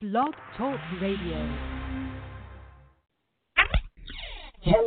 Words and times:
Blog 0.00 0.32
Talk 0.56 0.78
Radio. 1.00 1.77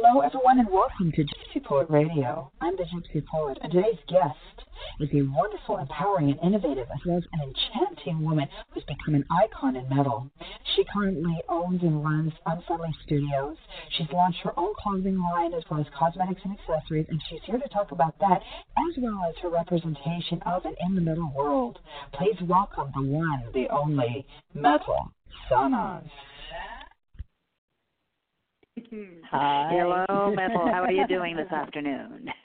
Hello, 0.03 0.21
everyone, 0.21 0.57
and 0.57 0.67
welcome 0.67 1.11
to 1.11 1.21
Gypsy 1.21 1.63
Poet 1.63 1.87
Radio. 1.87 2.51
I'm 2.59 2.75
the 2.75 2.85
Gypsy 2.85 3.23
Poet, 3.23 3.59
and 3.61 3.71
today's 3.71 3.99
guest 4.07 4.65
is 4.99 5.09
a 5.13 5.21
wonderful, 5.21 5.77
empowering, 5.77 6.31
and 6.31 6.39
innovative, 6.41 6.87
as 6.91 7.05
well 7.05 7.19
as 7.19 7.23
an 7.33 7.41
enchanting 7.41 8.25
woman 8.25 8.47
who's 8.71 8.83
become 8.85 9.13
an 9.13 9.25
icon 9.29 9.75
in 9.75 9.87
metal. 9.89 10.31
She 10.75 10.83
currently 10.91 11.37
owns 11.47 11.83
and 11.83 12.03
runs 12.03 12.33
Unfriendly 12.47 12.95
Studios. 13.05 13.57
She's 13.95 14.11
launched 14.11 14.39
her 14.39 14.57
own 14.57 14.73
clothing 14.75 15.19
line 15.19 15.53
as 15.53 15.63
well 15.69 15.79
as 15.79 15.85
cosmetics 15.95 16.41
and 16.45 16.57
accessories, 16.57 17.05
and 17.07 17.21
she's 17.29 17.43
here 17.45 17.59
to 17.59 17.69
talk 17.69 17.91
about 17.91 18.17
that 18.21 18.41
as 18.77 18.97
well 18.97 19.21
as 19.29 19.35
her 19.43 19.49
representation 19.49 20.41
of 20.47 20.65
and 20.65 20.75
in 20.79 20.95
the 20.95 21.01
metal 21.01 21.31
world. 21.35 21.77
Please 22.13 22.41
welcome 22.41 22.91
the 22.95 23.03
one, 23.03 23.43
the 23.53 23.69
only, 23.69 24.25
Metal 24.55 25.11
Sanaz. 25.47 26.09
Hi. 29.31 29.69
Hello, 29.71 30.33
Metal. 30.33 30.67
How 30.71 30.83
are 30.83 30.91
you 30.91 31.07
doing 31.07 31.35
this 31.35 31.51
afternoon? 31.51 32.27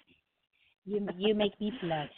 You 0.88 1.04
you 1.18 1.34
make 1.34 1.60
me 1.60 1.72
blush. 1.82 2.08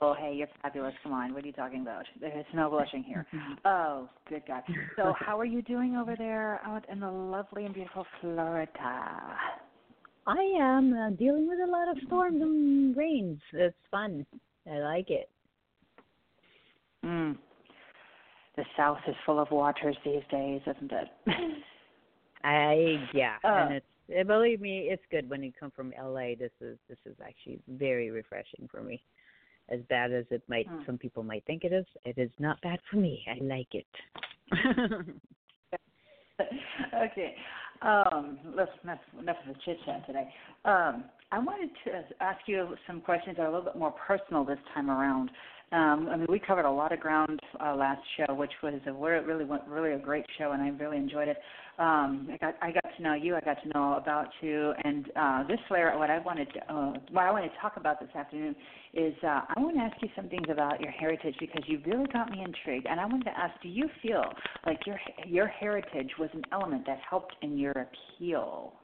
oh, 0.00 0.14
hey, 0.18 0.32
you're 0.34 0.48
fabulous. 0.62 0.94
Come 1.02 1.12
on, 1.12 1.34
what 1.34 1.44
are 1.44 1.46
you 1.46 1.52
talking 1.52 1.82
about? 1.82 2.06
There's 2.18 2.46
no 2.54 2.70
blushing 2.70 3.02
here. 3.02 3.26
Oh, 3.66 4.08
good 4.26 4.44
God. 4.48 4.62
So, 4.96 5.12
how 5.18 5.38
are 5.38 5.44
you 5.44 5.60
doing 5.60 5.96
over 5.96 6.16
there 6.16 6.62
out 6.64 6.86
in 6.90 7.00
the 7.00 7.10
lovely 7.10 7.66
and 7.66 7.74
beautiful 7.74 8.06
Florida? 8.22 8.72
I 10.26 10.56
am 10.58 10.94
uh, 10.94 11.10
dealing 11.10 11.46
with 11.46 11.58
a 11.60 11.70
lot 11.70 11.90
of 11.90 11.98
storms 12.06 12.40
and 12.40 12.96
rains. 12.96 13.38
It's 13.52 13.76
fun. 13.90 14.24
I 14.66 14.78
like 14.78 15.10
it. 15.10 15.28
Mm. 17.04 17.36
The 18.56 18.64
South 18.78 18.96
is 19.06 19.14
full 19.26 19.38
of 19.38 19.50
waters 19.50 19.96
these 20.06 20.22
days, 20.30 20.62
isn't 20.66 20.90
it? 20.90 21.08
I 22.44 23.08
yeah, 23.12 23.36
Uh, 23.44 23.48
and 23.48 23.74
it's 23.74 23.86
uh, 24.18 24.24
believe 24.24 24.60
me, 24.60 24.88
it's 24.90 25.02
good 25.10 25.28
when 25.28 25.42
you 25.42 25.52
come 25.58 25.70
from 25.70 25.92
LA. 26.00 26.34
This 26.38 26.52
is 26.60 26.78
this 26.88 26.98
is 27.06 27.16
actually 27.24 27.60
very 27.68 28.10
refreshing 28.10 28.68
for 28.70 28.82
me. 28.82 29.02
As 29.68 29.80
bad 29.88 30.12
as 30.12 30.24
it 30.30 30.42
might 30.48 30.68
Mm. 30.68 30.84
some 30.86 30.98
people 30.98 31.22
might 31.22 31.44
think 31.46 31.64
it 31.64 31.72
is, 31.72 31.86
it 32.04 32.18
is 32.18 32.30
not 32.38 32.60
bad 32.60 32.80
for 32.90 32.96
me. 32.96 33.24
I 33.28 33.38
like 33.42 33.74
it. 33.74 33.86
okay. 36.94 37.36
Um, 37.82 38.38
let's 38.54 38.70
enough, 38.82 38.98
enough 39.18 39.36
of 39.46 39.54
the 39.54 39.60
chit 39.64 39.78
chat 39.86 40.04
today. 40.06 40.28
Um, 40.64 41.04
I 41.32 41.38
wanted 41.38 41.70
to 41.84 42.04
ask 42.22 42.40
you 42.46 42.76
some 42.86 43.00
questions 43.00 43.36
that 43.36 43.42
are 43.42 43.46
a 43.46 43.50
little 43.50 43.64
bit 43.64 43.76
more 43.76 43.92
personal 43.92 44.44
this 44.44 44.58
time 44.74 44.90
around. 44.90 45.30
Um, 45.72 46.08
I 46.10 46.16
mean, 46.16 46.26
we 46.28 46.40
covered 46.40 46.64
a 46.64 46.70
lot 46.70 46.92
of 46.92 46.98
ground 46.98 47.38
uh, 47.64 47.76
last 47.76 48.02
show, 48.16 48.34
which 48.34 48.50
was 48.60 48.74
a 48.86 48.92
really 48.92 49.44
really 49.68 49.92
a 49.92 49.98
great 49.98 50.26
show, 50.36 50.50
and 50.50 50.60
I 50.60 50.68
really 50.70 50.96
enjoyed 50.96 51.28
it. 51.28 51.36
Um, 51.78 52.28
I 52.32 52.36
got 52.38 52.56
I 52.60 52.72
got 52.72 52.84
to 52.96 53.02
know 53.02 53.14
you, 53.14 53.36
I 53.36 53.40
got 53.40 53.62
to 53.62 53.68
know 53.68 53.94
about 53.94 54.28
you, 54.40 54.72
and 54.82 55.06
uh, 55.14 55.46
this 55.46 55.60
layer, 55.70 55.96
what 55.96 56.10
I 56.10 56.18
wanted 56.18 56.52
to, 56.54 56.74
uh, 56.74 56.92
what 57.12 57.24
I 57.24 57.30
want 57.30 57.44
to 57.44 57.58
talk 57.60 57.76
about 57.76 58.00
this 58.00 58.08
afternoon 58.16 58.56
is 58.94 59.14
uh, 59.22 59.42
I 59.56 59.60
want 59.60 59.76
to 59.76 59.82
ask 59.82 59.96
you 60.02 60.08
some 60.16 60.28
things 60.28 60.48
about 60.50 60.80
your 60.80 60.90
heritage 60.90 61.36
because 61.38 61.62
you 61.68 61.80
really 61.86 62.06
got 62.12 62.30
me 62.30 62.42
intrigued, 62.44 62.86
and 62.86 62.98
I 62.98 63.06
wanted 63.06 63.24
to 63.24 63.38
ask, 63.38 63.54
do 63.62 63.68
you 63.68 63.88
feel 64.02 64.24
like 64.66 64.80
your 64.86 64.98
your 65.24 65.46
heritage 65.46 66.10
was 66.18 66.30
an 66.32 66.42
element 66.52 66.84
that 66.86 66.98
helped 67.08 67.36
in 67.42 67.56
your 67.56 67.72
appeal? 67.72 68.79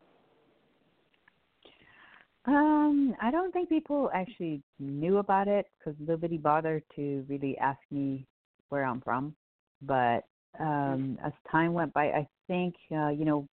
Um, 2.47 3.17
I 3.21 3.31
don't 3.31 3.53
think 3.53 3.69
people 3.69 4.11
actually 4.15 4.63
knew 4.79 5.19
about 5.19 5.49
it 5.49 5.67
because 5.79 5.99
nobody 5.99 6.39
bothered 6.39 6.85
to 6.95 7.25
really 7.29 7.59
ask 7.59 7.81
me 7.91 8.25
where 8.69 8.85
I'm 8.85 9.01
from. 9.01 9.35
But 9.83 10.25
um, 10.61 11.19
as 11.25 11.33
time 11.51 11.73
went 11.73 11.93
by, 11.93 12.07
I 12.07 12.29
think 12.47 12.75
uh, 12.93 13.09
you 13.09 13.25
know 13.25 13.49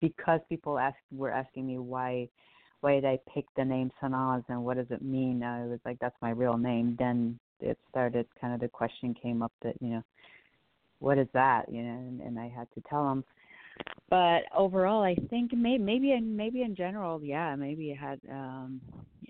because 0.00 0.40
people 0.48 0.78
asked 0.78 0.96
were 1.12 1.32
asking 1.32 1.66
me 1.66 1.78
why 1.78 2.28
why 2.80 2.94
did 2.94 3.04
I 3.04 3.18
pick 3.34 3.44
the 3.56 3.64
name 3.64 3.90
Sanaz 4.02 4.44
and 4.48 4.64
what 4.64 4.76
does 4.76 4.86
it 4.90 5.02
mean? 5.02 5.42
I 5.42 5.66
was 5.66 5.80
like, 5.84 5.98
that's 6.00 6.16
my 6.22 6.30
real 6.30 6.56
name. 6.56 6.96
Then 6.98 7.38
it 7.60 7.78
started 7.90 8.26
kind 8.40 8.54
of 8.54 8.60
the 8.60 8.68
question 8.68 9.14
came 9.20 9.42
up 9.42 9.52
that 9.62 9.74
you 9.80 9.88
know 9.88 10.04
what 11.00 11.18
is 11.18 11.28
that? 11.34 11.64
You 11.70 11.82
know, 11.82 11.98
and, 11.98 12.20
and 12.20 12.38
I 12.38 12.48
had 12.48 12.68
to 12.74 12.82
tell 12.88 13.04
them 13.04 13.24
but 14.08 14.42
overall 14.56 15.02
i 15.02 15.14
think 15.28 15.52
maybe 15.52 15.82
maybe 15.82 16.12
in 16.12 16.36
maybe 16.36 16.62
in 16.62 16.74
general 16.74 17.22
yeah 17.22 17.54
maybe 17.54 17.90
it 17.90 17.98
had 17.98 18.20
um 18.30 18.80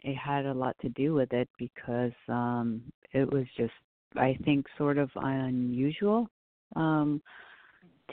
it 0.03 0.17
had 0.17 0.47
a 0.47 0.55
lot 0.55 0.77
to 0.81 0.89
do 0.91 1.15
with 1.15 1.33
it 1.33 1.49
because 1.59 2.13
um 2.29 2.83
it 3.13 3.31
was 3.33 3.45
just 3.57 3.73
i 4.17 4.37
think 4.45 4.67
sort 4.79 4.99
of 4.99 5.11
unusual 5.17 6.29
um 6.77 7.21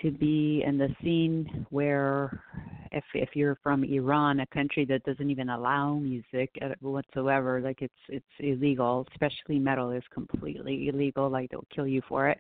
to 0.02 0.12
be 0.12 0.64
in 0.66 0.78
the 0.78 0.90
scene 1.02 1.66
where 1.70 2.44
if 2.92 3.04
if 3.14 3.30
you're 3.34 3.58
from 3.64 3.84
Iran, 3.84 4.40
a 4.40 4.48
country 4.48 4.86
that 4.86 5.04
doesn't 5.04 5.30
even 5.30 5.50
allow 5.50 5.96
music 5.96 6.50
whatsoever, 6.82 7.62
like 7.62 7.82
it's 7.82 7.94
it's 8.10 8.26
illegal, 8.40 9.06
especially 9.12 9.60
metal 9.60 9.92
is 9.92 10.04
completely 10.14 10.90
illegal, 10.90 11.30
like 11.30 11.50
they'll 11.50 11.66
kill 11.74 11.88
you 11.88 12.02
for 12.08 12.30
it. 12.30 12.40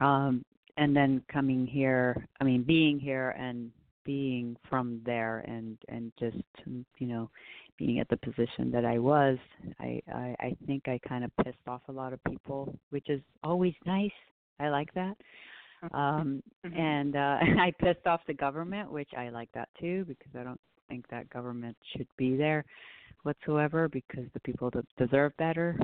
Um 0.00 0.44
and 0.76 0.94
then 0.96 1.22
coming 1.32 1.66
here 1.66 2.26
i 2.40 2.44
mean 2.44 2.62
being 2.62 2.98
here 2.98 3.30
and 3.38 3.70
being 4.04 4.56
from 4.68 5.00
there 5.04 5.38
and 5.46 5.78
and 5.88 6.12
just 6.18 6.36
you 6.98 7.06
know 7.06 7.30
being 7.78 7.98
at 8.00 8.08
the 8.08 8.16
position 8.18 8.70
that 8.70 8.84
i 8.84 8.98
was 8.98 9.38
i 9.80 10.00
i, 10.14 10.34
I 10.40 10.56
think 10.66 10.88
i 10.88 10.98
kind 11.06 11.24
of 11.24 11.30
pissed 11.44 11.56
off 11.66 11.82
a 11.88 11.92
lot 11.92 12.12
of 12.12 12.22
people 12.24 12.74
which 12.90 13.08
is 13.08 13.20
always 13.42 13.74
nice. 13.86 14.10
I 14.60 14.68
like 14.68 14.92
that. 14.94 15.16
Um 15.92 16.42
Mhm. 16.66 16.78
and 16.78 17.16
uh 17.16 17.38
i 17.66 17.72
pissed 17.80 18.06
off 18.06 18.20
the 18.26 18.34
government 18.34 18.90
which 18.90 19.10
i 19.16 19.28
like 19.30 19.50
that 19.52 19.68
too 19.80 20.04
because 20.06 20.30
i 20.38 20.44
don't 20.44 20.60
think 20.88 21.08
that 21.08 21.28
government 21.30 21.76
should 21.96 22.06
be 22.16 22.36
there 22.36 22.64
whatsoever 23.24 23.88
because 23.88 24.24
the 24.34 24.40
people 24.40 24.70
deserve 24.98 25.36
better. 25.38 25.76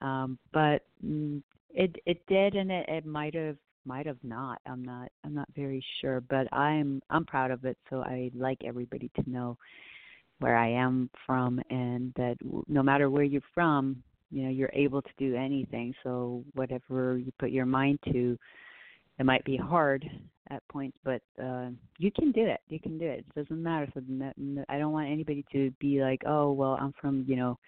Um 0.00 0.38
but 0.52 0.82
mm, 1.04 1.42
it 1.70 1.94
it 2.06 2.24
did 2.26 2.54
and 2.54 2.70
it, 2.72 2.88
it 2.88 3.06
might 3.06 3.34
have 3.34 3.56
might 3.86 4.06
have 4.06 4.22
not 4.22 4.60
i'm 4.66 4.82
not 4.84 5.10
i'm 5.24 5.34
not 5.34 5.48
very 5.54 5.84
sure 6.00 6.20
but 6.28 6.52
i'm 6.52 7.00
i'm 7.10 7.24
proud 7.24 7.50
of 7.50 7.64
it 7.64 7.76
so 7.88 8.02
i 8.02 8.30
like 8.34 8.58
everybody 8.64 9.10
to 9.14 9.30
know 9.30 9.56
where 10.40 10.56
i 10.56 10.68
am 10.68 11.08
from 11.24 11.60
and 11.70 12.12
that 12.16 12.36
no 12.68 12.82
matter 12.82 13.08
where 13.08 13.24
you're 13.24 13.40
from 13.54 14.02
you 14.30 14.42
know 14.42 14.50
you're 14.50 14.70
able 14.72 15.00
to 15.00 15.10
do 15.18 15.34
anything 15.36 15.94
so 16.02 16.44
whatever 16.54 17.16
you 17.16 17.32
put 17.38 17.50
your 17.50 17.66
mind 17.66 17.98
to 18.12 18.36
it 19.18 19.24
might 19.24 19.44
be 19.44 19.56
hard 19.56 20.04
at 20.50 20.66
points 20.68 20.96
but 21.04 21.22
uh 21.42 21.68
you 21.98 22.10
can 22.12 22.32
do 22.32 22.44
it 22.44 22.60
you 22.68 22.78
can 22.78 22.98
do 22.98 23.06
it 23.06 23.20
it 23.20 23.34
doesn't 23.34 23.62
matter 23.62 23.88
so 23.94 24.00
I 24.68 24.78
don't 24.78 24.92
want 24.92 25.08
anybody 25.08 25.44
to 25.52 25.70
be 25.80 26.00
like 26.00 26.22
oh 26.26 26.52
well 26.52 26.76
i'm 26.80 26.92
from 27.00 27.24
you 27.26 27.36
know 27.36 27.58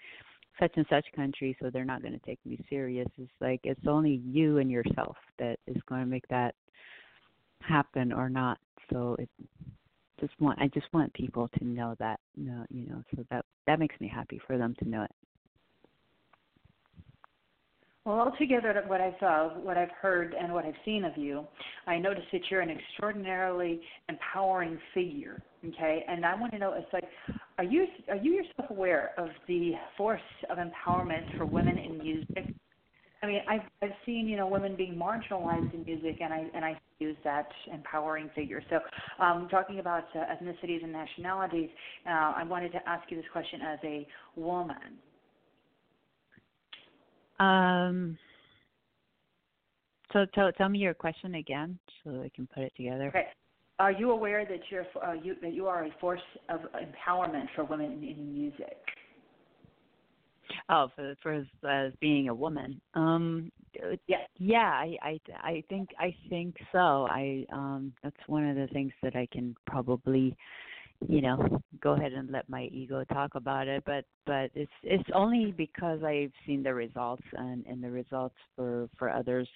such 0.60 0.72
and 0.76 0.86
such 0.90 1.06
country 1.14 1.56
so 1.60 1.70
they're 1.70 1.84
not 1.84 2.02
going 2.02 2.18
to 2.18 2.26
take 2.26 2.38
me 2.44 2.58
serious. 2.68 3.08
It's 3.18 3.30
like 3.40 3.60
it's 3.64 3.86
only 3.86 4.20
you 4.24 4.58
and 4.58 4.70
yourself 4.70 5.16
that 5.38 5.58
is 5.66 5.76
going 5.88 6.00
to 6.00 6.06
make 6.06 6.26
that 6.28 6.54
happen 7.60 8.12
or 8.12 8.28
not. 8.28 8.58
So 8.90 9.16
it 9.18 9.28
just 10.20 10.32
want 10.40 10.58
i 10.60 10.68
just 10.68 10.86
want 10.92 11.12
people 11.14 11.48
to 11.58 11.64
know 11.64 11.94
that 11.98 12.18
no 12.36 12.64
you 12.70 12.86
know 12.86 13.02
so 13.14 13.24
that 13.30 13.44
that 13.66 13.78
makes 13.78 13.94
me 14.00 14.08
happy 14.12 14.40
for 14.46 14.58
them 14.58 14.74
to 14.78 14.88
know 14.88 15.02
it 15.02 15.10
Well, 18.08 18.20
altogether, 18.20 18.82
what 18.86 19.02
I've 19.02 19.22
uh, 19.22 19.48
what 19.60 19.76
I've 19.76 19.90
heard 19.90 20.34
and 20.34 20.50
what 20.50 20.64
I've 20.64 20.80
seen 20.82 21.04
of 21.04 21.14
you, 21.18 21.46
I 21.86 21.98
notice 21.98 22.24
that 22.32 22.40
you're 22.50 22.62
an 22.62 22.70
extraordinarily 22.70 23.82
empowering 24.08 24.78
figure. 24.94 25.42
Okay, 25.62 26.06
and 26.08 26.24
I 26.24 26.34
want 26.34 26.52
to 26.54 26.58
know, 26.58 26.72
it's 26.72 26.90
like, 26.90 27.04
are 27.58 27.64
you 27.64 27.86
are 28.08 28.16
you 28.16 28.32
yourself 28.32 28.70
aware 28.70 29.10
of 29.18 29.28
the 29.46 29.72
force 29.98 30.22
of 30.48 30.56
empowerment 30.56 31.36
for 31.36 31.44
women 31.44 31.76
in 31.76 31.98
music? 31.98 32.54
I 33.22 33.26
mean, 33.26 33.40
I've 33.46 33.68
I've 33.82 33.96
seen 34.06 34.26
you 34.26 34.38
know 34.38 34.46
women 34.46 34.74
being 34.74 34.94
marginalized 34.94 35.74
in 35.74 35.84
music, 35.84 36.22
and 36.22 36.32
I 36.32 36.46
and 36.54 36.64
I 36.64 36.80
use 37.00 37.16
that 37.24 37.50
empowering 37.70 38.30
figure. 38.34 38.62
So, 38.70 38.78
um, 39.22 39.48
talking 39.50 39.80
about 39.80 40.04
uh, 40.14 40.20
ethnicities 40.20 40.82
and 40.82 40.92
nationalities, 40.92 41.68
uh, 42.06 42.32
I 42.36 42.44
wanted 42.44 42.72
to 42.72 42.88
ask 42.88 43.10
you 43.10 43.18
this 43.18 43.26
question 43.34 43.60
as 43.60 43.78
a 43.84 44.06
woman. 44.34 44.96
Um 47.40 48.18
so 50.12 50.26
tell 50.34 50.50
tell 50.52 50.68
me 50.68 50.78
your 50.78 50.94
question 50.94 51.36
again 51.36 51.78
so 52.02 52.22
i 52.22 52.30
can 52.34 52.46
put 52.54 52.62
it 52.62 52.72
together 52.76 53.08
Okay. 53.08 53.26
Are 53.78 53.92
you 53.92 54.10
aware 54.10 54.44
that 54.44 54.60
you're 54.70 54.86
uh, 55.06 55.12
you 55.12 55.36
that 55.40 55.52
you 55.52 55.68
are 55.68 55.84
a 55.84 55.90
force 56.00 56.20
of 56.48 56.60
empowerment 56.74 57.46
for 57.54 57.64
women 57.64 57.92
in, 57.92 58.08
in 58.08 58.34
music? 58.34 58.76
Oh, 60.68 60.88
for 60.96 61.14
for 61.22 61.32
as, 61.32 61.46
as 61.68 61.92
being 62.00 62.28
a 62.28 62.34
woman. 62.34 62.80
Um 62.94 63.52
Yeah. 64.08 64.16
yeah, 64.38 64.70
I 64.70 64.96
I 65.02 65.20
I 65.42 65.64
think 65.68 65.90
I 65.98 66.14
think 66.28 66.56
so. 66.72 67.06
I 67.08 67.46
um 67.52 67.92
that's 68.02 68.16
one 68.26 68.48
of 68.48 68.56
the 68.56 68.66
things 68.72 68.92
that 69.02 69.14
I 69.14 69.28
can 69.30 69.54
probably 69.66 70.36
you 71.06 71.20
know, 71.20 71.60
go 71.80 71.92
ahead 71.92 72.12
and 72.12 72.30
let 72.30 72.48
my 72.48 72.64
ego 72.72 73.04
talk 73.12 73.34
about 73.34 73.68
it, 73.68 73.82
but 73.86 74.04
but 74.26 74.50
it's 74.54 74.70
it's 74.82 75.08
only 75.14 75.52
because 75.56 76.02
I've 76.02 76.32
seen 76.46 76.62
the 76.62 76.74
results 76.74 77.22
and 77.34 77.64
and 77.66 77.82
the 77.82 77.90
results 77.90 78.34
for 78.56 78.88
for 78.98 79.10
others 79.10 79.48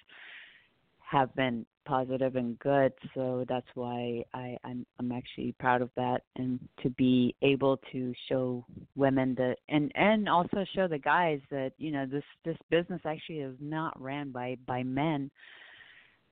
have 0.99 1.33
been 1.35 1.65
positive 1.85 2.35
and 2.37 2.57
good. 2.59 2.93
So 3.13 3.45
that's 3.47 3.67
why 3.75 4.23
I, 4.33 4.57
I'm 4.63 4.85
I'm 4.99 5.11
actually 5.11 5.53
proud 5.59 5.81
of 5.81 5.89
that 5.95 6.21
and 6.37 6.59
to 6.81 6.89
be 6.91 7.35
able 7.41 7.77
to 7.91 8.13
show 8.29 8.65
women 8.95 9.35
that 9.35 9.57
and 9.69 9.91
and 9.95 10.29
also 10.29 10.65
show 10.75 10.87
the 10.87 10.97
guys 10.97 11.39
that 11.51 11.73
you 11.77 11.91
know 11.91 12.05
this 12.05 12.23
this 12.45 12.57
business 12.69 13.01
actually 13.05 13.39
is 13.39 13.55
not 13.59 13.99
ran 14.01 14.31
by 14.31 14.57
by 14.65 14.83
men 14.83 15.29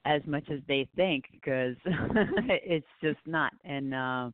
as 0.06 0.22
much 0.25 0.46
as 0.50 0.60
they 0.68 0.88
think 0.96 1.25
because 1.31 1.75
it's 1.86 2.88
just 3.04 3.19
not 3.28 3.52
and 3.63 3.94
uh 3.94 4.30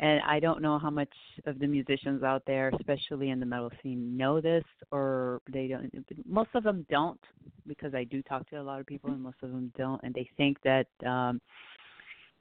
and 0.00 0.20
I 0.26 0.40
don't 0.40 0.62
know 0.62 0.78
how 0.78 0.90
much 0.90 1.12
of 1.46 1.58
the 1.58 1.66
musicians 1.66 2.22
out 2.22 2.42
there, 2.46 2.70
especially 2.80 3.30
in 3.30 3.38
the 3.38 3.46
metal 3.46 3.70
scene, 3.82 4.16
know 4.16 4.40
this 4.40 4.64
or 4.90 5.40
they 5.52 5.68
don't. 5.68 5.92
Most 6.26 6.50
of 6.54 6.64
them 6.64 6.86
don't 6.90 7.20
because 7.66 7.94
I 7.94 8.04
do 8.04 8.22
talk 8.22 8.48
to 8.50 8.56
a 8.56 8.62
lot 8.62 8.80
of 8.80 8.86
people, 8.86 9.10
and 9.10 9.22
most 9.22 9.36
of 9.42 9.50
them 9.50 9.72
don't, 9.76 10.02
and 10.02 10.14
they 10.14 10.28
think 10.36 10.58
that. 10.64 10.86
um 11.06 11.40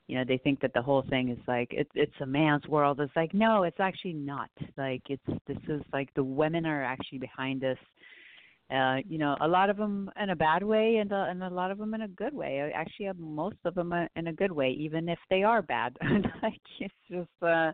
you 0.07 0.17
know 0.17 0.23
they 0.27 0.39
think 0.39 0.59
that 0.59 0.73
the 0.73 0.81
whole 0.81 1.03
thing 1.03 1.29
is 1.29 1.38
like 1.47 1.67
it's 1.69 1.91
it's 1.94 2.19
a 2.21 2.25
man's 2.25 2.65
world 2.65 3.00
it's 3.00 3.15
like 3.15 3.31
no 3.31 3.61
it's 3.61 3.79
actually 3.79 4.13
not 4.13 4.50
like 4.75 5.03
it's 5.07 5.21
this 5.47 5.57
is 5.67 5.83
like 5.94 6.11
the 6.15 6.23
women 6.23 6.65
are 6.65 6.83
actually 6.83 7.19
behind 7.19 7.61
this 7.61 7.77
uh, 8.71 8.98
you 9.07 9.18
know, 9.18 9.36
a 9.42 9.48
lot 9.48 9.69
of 9.69 9.77
them 9.77 10.12
in 10.21 10.30
a 10.30 10.36
bad 10.36 10.63
way, 10.63 10.98
and 10.98 11.12
uh, 11.12 11.25
and 11.30 11.44
a 11.44 11.50
lot 11.50 11.71
of 11.71 11.77
them 11.77 11.94
in 11.94 12.01
a 12.01 12.07
good 12.07 12.33
way. 12.33 12.71
Actually, 12.75 13.07
uh, 13.07 13.13
most 13.18 13.57
of 13.66 13.74
them 13.74 13.94
in 14.16 14.27
a 14.27 14.33
good 14.33 14.51
way, 14.51 14.69
even 14.71 15.10
if 15.10 15.19
they 15.30 15.42
are 15.44 15.62
bad. 15.62 15.98
like 16.44 16.62
it's 16.80 16.94
just, 17.10 17.30
uh, 17.42 17.71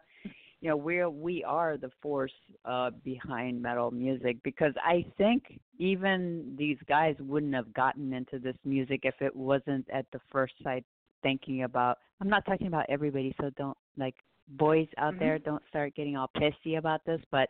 you 0.62 0.70
know, 0.70 0.78
we 0.78 1.06
we 1.06 1.44
are 1.44 1.76
the 1.78 1.92
force 2.02 2.32
uh, 2.64 2.92
behind 3.04 3.62
metal 3.62 3.92
music 3.92 4.38
because 4.44 4.74
I 4.84 5.06
think 5.18 5.60
even 5.80 6.56
these 6.58 6.78
guys 6.88 7.16
wouldn't 7.20 7.56
have 7.56 7.74
gotten 7.74 8.14
into 8.14 8.40
this 8.40 8.56
music 8.64 9.02
if 9.04 9.16
it 9.20 9.36
wasn't 9.36 9.86
at 9.94 10.06
the 10.14 10.20
first 10.32 10.54
sight 10.64 10.86
thinking 11.24 11.64
about. 11.64 11.98
I'm 12.22 12.30
not 12.30 12.46
talking 12.46 12.68
about 12.68 12.86
everybody, 12.88 13.36
so 13.42 13.50
don't 13.58 13.78
like 13.98 14.16
boys 14.48 14.88
out 14.98 15.14
mm-hmm. 15.14 15.20
there 15.20 15.40
don't 15.40 15.64
start 15.70 15.96
getting 15.96 16.16
all 16.16 16.30
pissy 16.38 16.78
about 16.78 17.02
this, 17.06 17.20
but 17.32 17.50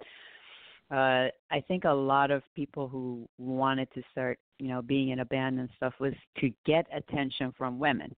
uh 0.91 1.29
I 1.51 1.61
think 1.67 1.83
a 1.85 1.93
lot 1.93 2.31
of 2.31 2.43
people 2.55 2.87
who 2.87 3.27
wanted 3.37 3.91
to 3.93 4.03
start, 4.11 4.39
you 4.59 4.67
know, 4.67 4.81
being 4.81 5.09
in 5.09 5.19
a 5.19 5.25
band 5.25 5.59
and 5.59 5.69
stuff 5.77 5.93
was 5.99 6.13
to 6.39 6.51
get 6.65 6.85
attention 6.93 7.53
from 7.57 7.79
women. 7.79 8.13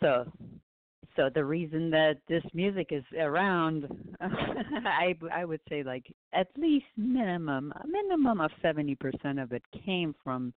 So 0.00 0.30
so 1.16 1.28
the 1.34 1.44
reason 1.44 1.90
that 1.90 2.18
this 2.28 2.44
music 2.54 2.88
is 2.90 3.04
around 3.18 3.86
I 4.20 5.16
I 5.32 5.44
would 5.44 5.60
say 5.68 5.82
like 5.82 6.06
at 6.32 6.48
least 6.56 6.86
minimum 6.96 7.72
a 7.82 7.86
minimum 7.86 8.40
of 8.40 8.50
70% 8.62 9.42
of 9.42 9.52
it 9.52 9.62
came 9.84 10.14
from 10.22 10.52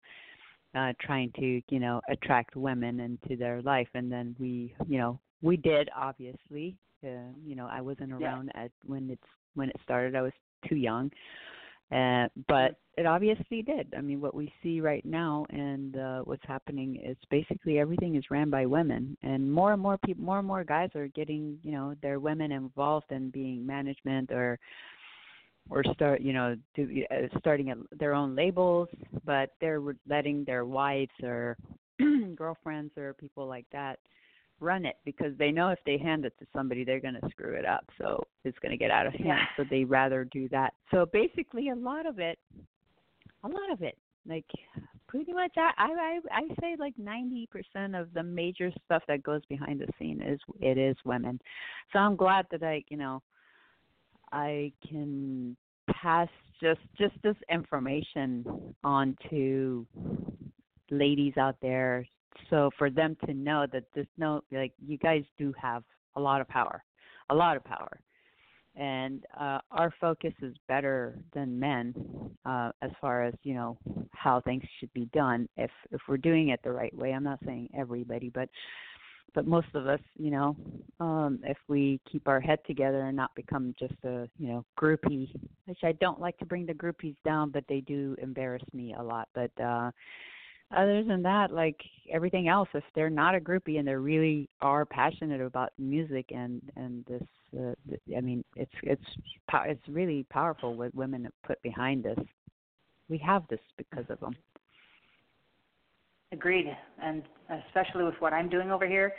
uh 0.76 0.94
trying 1.02 1.32
to, 1.40 1.62
you 1.70 1.80
know, 1.80 2.02
attract 2.10 2.56
women 2.56 3.00
into 3.00 3.36
their 3.36 3.62
life 3.64 3.90
and 3.96 4.12
then 4.12 4.36
we, 4.40 4.76
you 4.88 5.00
know, 5.00 5.20
we 5.42 5.58
did 5.58 5.90
obviously. 5.96 6.76
Uh, 7.04 7.30
you 7.46 7.56
know, 7.56 7.68
I 7.68 7.82
wasn't 7.82 8.12
around 8.12 8.52
yeah. 8.56 8.64
at 8.64 8.72
when 8.86 9.12
it's 9.12 9.22
when 9.54 9.70
it 9.70 9.76
started. 9.84 10.16
I 10.16 10.22
was 10.22 10.32
too 10.68 10.76
young. 10.76 11.12
Uh, 11.92 12.28
but 12.48 12.80
it 12.98 13.06
obviously 13.06 13.62
did. 13.62 13.94
I 13.96 14.02
mean, 14.02 14.20
what 14.20 14.34
we 14.34 14.52
see 14.64 14.82
right 14.82 15.06
now 15.06 15.46
and 15.50 15.98
uh, 15.98 16.20
what's 16.22 16.46
happening 16.48 17.00
is 17.04 17.18
basically 17.30 17.78
everything 17.78 18.16
is 18.16 18.24
ran 18.32 18.50
by 18.50 18.66
women, 18.66 19.16
and 19.22 19.52
more 19.52 19.74
and 19.74 19.82
more 19.82 19.98
people, 20.00 20.24
more 20.24 20.40
and 20.40 20.48
more 20.48 20.64
guys 20.64 20.90
are 20.96 21.08
getting, 21.10 21.60
you 21.62 21.72
know, 21.72 21.94
their 22.02 22.20
women 22.20 22.52
involved 22.52 23.12
in 23.12 23.30
being 23.30 23.66
management 23.66 24.32
or 24.32 24.58
or 25.70 25.84
start, 25.94 26.22
you 26.22 26.32
know, 26.32 26.56
do, 26.76 27.04
uh, 27.10 27.40
starting 27.40 27.72
a, 27.72 27.76
their 27.96 28.14
own 28.14 28.36
labels, 28.36 28.88
but 29.26 29.52
they're 29.60 29.82
letting 30.08 30.44
their 30.44 30.64
wives 30.64 31.12
or 31.24 31.58
girlfriends 32.36 32.92
or 32.98 33.14
people 33.14 33.48
like 33.48 33.66
that 33.72 33.98
run 34.60 34.86
it 34.86 34.96
because 35.06 35.38
they 35.38 35.52
know 35.52 35.70
if 35.70 35.80
they 35.86 35.98
hand 35.98 36.26
it 36.26 36.34
to 36.40 36.46
somebody 36.54 36.84
they're 36.84 37.00
going 37.00 37.20
to 37.22 37.30
screw 37.30 37.56
it 37.56 37.66
up. 37.66 37.86
So 37.98 38.26
it's 38.44 38.58
going 38.60 38.72
to 38.72 38.78
get 38.78 38.92
out 38.92 39.06
of 39.06 39.14
hand. 39.14 39.26
Yeah. 39.26 39.46
so 39.58 39.64
they 39.70 39.84
rather 39.84 40.24
do 40.26 40.48
that. 40.50 40.74
So 40.92 41.06
basically 41.12 41.70
a 41.70 41.76
lot 41.76 42.06
of 42.06 42.20
it 42.20 42.40
a 43.44 43.48
lot 43.48 43.72
of 43.72 43.82
it 43.82 43.98
like 44.28 44.46
pretty 45.08 45.32
much 45.32 45.52
i 45.58 45.72
i 45.78 46.20
i 46.32 46.42
say 46.60 46.76
like 46.80 46.96
90% 46.98 48.00
of 48.00 48.14
the 48.14 48.24
major 48.24 48.72
stuff 48.84 49.04
that 49.08 49.24
goes 49.24 49.42
behind 49.48 49.80
the 49.80 49.88
scene 50.00 50.22
is 50.22 50.40
it 50.60 50.78
is 50.78 50.96
women. 51.06 51.40
So 51.94 52.00
i'm 52.00 52.16
glad 52.16 52.46
that 52.52 52.64
i 52.64 52.84
you 52.90 52.98
know 52.98 53.22
i 54.32 54.72
can 54.88 55.56
pass 56.02 56.30
just 56.62 56.82
just 56.98 57.14
this 57.24 57.36
information 57.52 58.46
on 58.84 59.16
to 59.30 59.86
ladies 60.90 61.34
out 61.38 61.58
there 61.62 62.06
so 62.50 62.70
for 62.78 62.90
them 62.90 63.16
to 63.26 63.34
know 63.34 63.66
that 63.72 63.84
this 63.94 64.08
no 64.18 64.42
like 64.52 64.74
you 64.86 64.98
guys 64.98 65.24
do 65.38 65.54
have 65.62 65.84
a 66.16 66.20
lot 66.20 66.42
of 66.42 66.48
power 66.48 66.84
a 67.30 67.36
lot 67.36 67.58
of 67.58 67.64
power. 67.64 68.00
And 68.78 69.24
uh 69.40 69.60
our 69.72 69.94
focus 70.02 70.34
is 70.42 70.54
better 70.68 71.18
than 71.34 71.58
men 71.60 71.94
uh 72.46 72.72
as 72.82 72.92
far 73.00 73.24
as 73.24 73.34
you 73.44 73.54
know 73.54 73.78
how 74.12 74.42
things 74.42 74.64
should 74.80 74.92
be 74.94 75.06
done 75.14 75.48
if 75.56 75.72
if 75.92 76.02
we're 76.08 76.18
doing 76.18 76.50
it 76.50 76.60
the 76.64 76.72
right 76.72 76.96
way. 76.96 77.14
I'm 77.14 77.24
not 77.24 77.40
saying 77.46 77.70
everybody 77.78 78.30
but 78.30 78.50
but 79.34 79.48
most 79.48 79.68
of 79.76 79.88
us 79.88 80.02
you 80.18 80.30
know 80.30 80.58
um 81.00 81.40
if 81.44 81.58
we 81.70 82.02
keep 82.12 82.28
our 82.28 82.42
head 82.42 82.60
together 82.68 83.06
and 83.06 83.16
not 83.16 83.34
become 83.34 83.74
just 83.80 83.94
a 84.04 84.28
you 84.38 84.48
know 84.50 84.66
groupie 84.78 85.30
which 85.66 85.80
i 85.84 85.94
don't 85.94 86.20
like 86.20 86.38
to 86.38 86.46
bring 86.46 86.66
the 86.66 86.74
groupies 86.74 87.16
down 87.24 87.50
but 87.50 87.64
they 87.70 87.80
do 87.82 88.16
embarrass 88.22 88.64
me 88.74 88.94
a 88.98 89.04
lot. 89.04 89.30
But 89.34 89.52
uh 89.62 89.92
other 90.76 91.04
than 91.04 91.22
that, 91.24 91.52
like 91.52 91.80
everything 92.12 92.48
else, 92.48 92.70
if 92.74 92.84
they're 92.96 93.10
not 93.10 93.36
a 93.36 93.40
groupie 93.40 93.78
and 93.80 93.88
they 93.88 93.96
really 93.96 94.50
are 94.62 94.86
passionate 94.86 95.42
about 95.42 95.72
music 95.78 96.32
and 96.34 96.62
and 96.76 97.06
this, 97.06 97.24
uh, 97.60 97.74
I 98.16 98.22
mean, 98.22 98.44
it's 98.56 98.72
it's 98.84 99.04
it's 99.66 99.88
really 99.88 100.26
powerful 100.30 100.76
what 100.76 100.94
women 100.96 101.30
put 101.46 101.62
behind 101.62 102.04
this. 102.04 102.20
We 103.10 103.18
have 103.20 103.44
this 103.50 103.60
because 103.78 104.06
of 104.10 104.20
them. 104.20 104.36
Agreed, 106.32 106.76
and 107.02 107.24
especially 107.68 108.04
with 108.04 108.16
what 108.20 108.34
I'm 108.34 108.50
doing 108.50 108.72
over 108.72 108.88
here, 108.88 109.14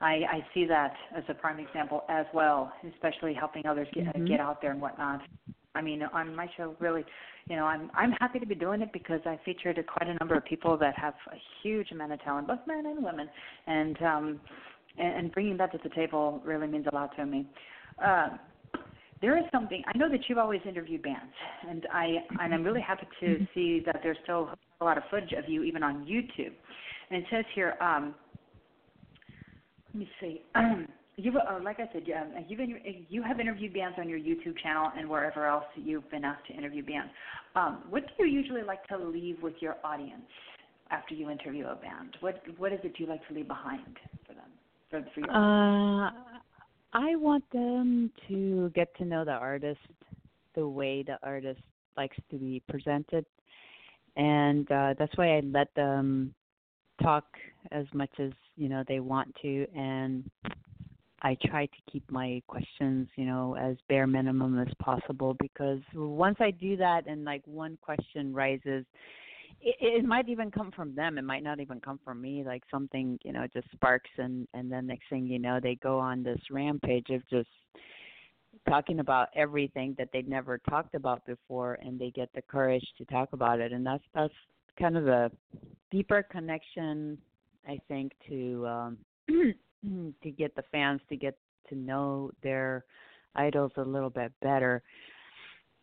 I, 0.00 0.22
I 0.30 0.46
see 0.54 0.66
that 0.66 0.92
as 1.16 1.24
a 1.28 1.34
prime 1.34 1.58
example 1.58 2.04
as 2.08 2.26
well, 2.32 2.72
especially 2.94 3.34
helping 3.34 3.66
others 3.66 3.88
get 3.94 4.04
mm-hmm. 4.04 4.26
get 4.26 4.40
out 4.40 4.60
there 4.60 4.72
and 4.72 4.80
whatnot. 4.80 5.22
I 5.74 5.82
mean, 5.82 6.02
on 6.02 6.34
my 6.34 6.48
show, 6.56 6.74
really, 6.80 7.04
you 7.48 7.56
know, 7.56 7.64
I'm 7.64 7.90
I'm 7.94 8.12
happy 8.12 8.38
to 8.38 8.46
be 8.46 8.54
doing 8.54 8.82
it 8.82 8.92
because 8.92 9.20
I 9.24 9.38
featured 9.44 9.82
quite 9.86 10.08
a 10.10 10.14
number 10.18 10.34
of 10.34 10.44
people 10.44 10.76
that 10.78 10.98
have 10.98 11.14
a 11.32 11.36
huge 11.62 11.92
amount 11.92 12.12
of 12.12 12.22
talent, 12.22 12.48
both 12.48 12.60
men 12.66 12.86
and 12.86 13.04
women, 13.04 13.28
and 13.66 14.02
um, 14.02 14.40
and, 14.98 15.18
and 15.18 15.32
bringing 15.32 15.56
that 15.58 15.72
to 15.72 15.78
the 15.82 15.90
table 15.90 16.42
really 16.44 16.66
means 16.66 16.86
a 16.90 16.94
lot 16.94 17.14
to 17.16 17.26
me. 17.26 17.46
Uh, 18.04 18.30
there 19.20 19.36
is 19.38 19.44
something 19.52 19.82
I 19.86 19.96
know 19.96 20.08
that 20.08 20.20
you've 20.28 20.38
always 20.38 20.60
interviewed 20.66 21.02
bands, 21.02 21.32
and 21.68 21.86
I 21.92 22.16
and 22.40 22.54
I'm 22.54 22.64
really 22.64 22.80
happy 22.80 23.06
to 23.20 23.26
mm-hmm. 23.26 23.44
see 23.54 23.82
that 23.86 24.00
there's 24.02 24.18
still 24.24 24.50
a 24.80 24.84
lot 24.84 24.96
of 24.96 25.04
footage 25.10 25.32
of 25.32 25.48
you 25.48 25.62
even 25.62 25.82
on 25.82 26.04
YouTube. 26.06 26.52
And 27.10 27.22
it 27.22 27.24
says 27.30 27.44
here, 27.54 27.74
um, 27.80 28.14
let 29.92 30.00
me 30.00 30.10
see. 30.20 30.42
You've, 31.16 31.36
uh, 31.36 31.58
like 31.62 31.78
I 31.80 31.88
said, 31.92 32.04
um, 32.16 32.44
you've 32.48 32.60
in, 32.60 32.78
you 33.08 33.22
have 33.22 33.40
interviewed 33.40 33.74
bands 33.74 33.96
on 33.98 34.08
your 34.08 34.18
YouTube 34.18 34.56
channel 34.62 34.90
and 34.96 35.08
wherever 35.08 35.46
else 35.46 35.64
you've 35.76 36.10
been 36.10 36.24
asked 36.24 36.46
to 36.46 36.54
interview 36.54 36.84
bands. 36.84 37.10
Um, 37.54 37.82
what 37.90 38.04
do 38.06 38.24
you 38.24 38.30
usually 38.30 38.62
like 38.62 38.86
to 38.88 38.96
leave 38.96 39.42
with 39.42 39.54
your 39.60 39.76
audience 39.84 40.22
after 40.90 41.14
you 41.14 41.30
interview 41.30 41.66
a 41.66 41.74
band? 41.74 42.16
What 42.20 42.42
What 42.56 42.72
is 42.72 42.80
it 42.84 42.94
you 42.98 43.06
like 43.06 43.26
to 43.28 43.34
leave 43.34 43.48
behind 43.48 43.98
for 44.26 44.34
them? 44.34 44.50
For, 44.90 45.04
for 45.14 45.20
your 45.20 45.30
uh, 45.30 46.10
I 46.92 47.14
want 47.16 47.44
them 47.52 48.10
to 48.28 48.70
get 48.74 48.96
to 48.96 49.04
know 49.04 49.24
the 49.24 49.32
artist 49.32 49.78
the 50.54 50.66
way 50.66 51.02
the 51.02 51.18
artist 51.22 51.60
likes 51.96 52.16
to 52.30 52.36
be 52.36 52.62
presented, 52.68 53.24
and 54.16 54.70
uh, 54.70 54.94
that's 54.98 55.16
why 55.16 55.36
I 55.36 55.40
let 55.40 55.72
them 55.74 56.34
talk 57.02 57.24
as 57.72 57.86
much 57.94 58.10
as 58.18 58.32
you 58.56 58.68
know 58.68 58.84
they 58.88 59.00
want 59.00 59.34
to 59.42 59.66
and 59.76 60.28
I 61.22 61.36
try 61.44 61.66
to 61.66 61.92
keep 61.92 62.10
my 62.10 62.42
questions, 62.46 63.08
you 63.16 63.26
know, 63.26 63.56
as 63.56 63.76
bare 63.88 64.06
minimum 64.06 64.58
as 64.58 64.72
possible 64.80 65.36
because 65.38 65.80
once 65.94 66.36
I 66.40 66.50
do 66.50 66.76
that 66.78 67.06
and 67.06 67.24
like 67.24 67.42
one 67.46 67.78
question 67.82 68.32
rises, 68.32 68.86
it, 69.60 69.76
it 69.80 70.04
might 70.04 70.28
even 70.28 70.50
come 70.50 70.70
from 70.70 70.94
them. 70.94 71.18
It 71.18 71.24
might 71.24 71.42
not 71.42 71.60
even 71.60 71.80
come 71.80 72.00
from 72.02 72.22
me. 72.22 72.42
Like 72.44 72.62
something, 72.70 73.18
you 73.22 73.32
know, 73.32 73.46
just 73.52 73.70
sparks 73.72 74.10
and 74.16 74.48
and 74.54 74.72
then 74.72 74.86
next 74.86 75.08
thing 75.10 75.26
you 75.26 75.38
know, 75.38 75.60
they 75.62 75.74
go 75.76 75.98
on 75.98 76.22
this 76.22 76.40
rampage 76.50 77.10
of 77.10 77.28
just 77.28 77.48
talking 78.68 79.00
about 79.00 79.28
everything 79.34 79.94
that 79.98 80.08
they'd 80.12 80.28
never 80.28 80.58
talked 80.68 80.94
about 80.94 81.24
before 81.26 81.78
and 81.82 81.98
they 81.98 82.10
get 82.10 82.28
the 82.34 82.42
courage 82.42 82.84
to 82.98 83.04
talk 83.06 83.32
about 83.32 83.60
it 83.60 83.72
and 83.72 83.86
that's 83.86 84.04
that's 84.14 84.34
kind 84.78 84.96
of 84.96 85.08
a 85.08 85.30
deeper 85.90 86.22
connection 86.30 87.16
I 87.66 87.78
think 87.88 88.12
to 88.28 88.66
um 88.66 88.98
to 89.84 90.30
get 90.30 90.54
the 90.56 90.62
fans 90.70 91.00
to 91.08 91.16
get 91.16 91.36
to 91.68 91.74
know 91.74 92.30
their 92.42 92.84
idols 93.34 93.72
a 93.76 93.82
little 93.82 94.10
bit 94.10 94.32
better 94.42 94.82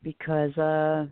because 0.04 0.56
uh 0.58 1.06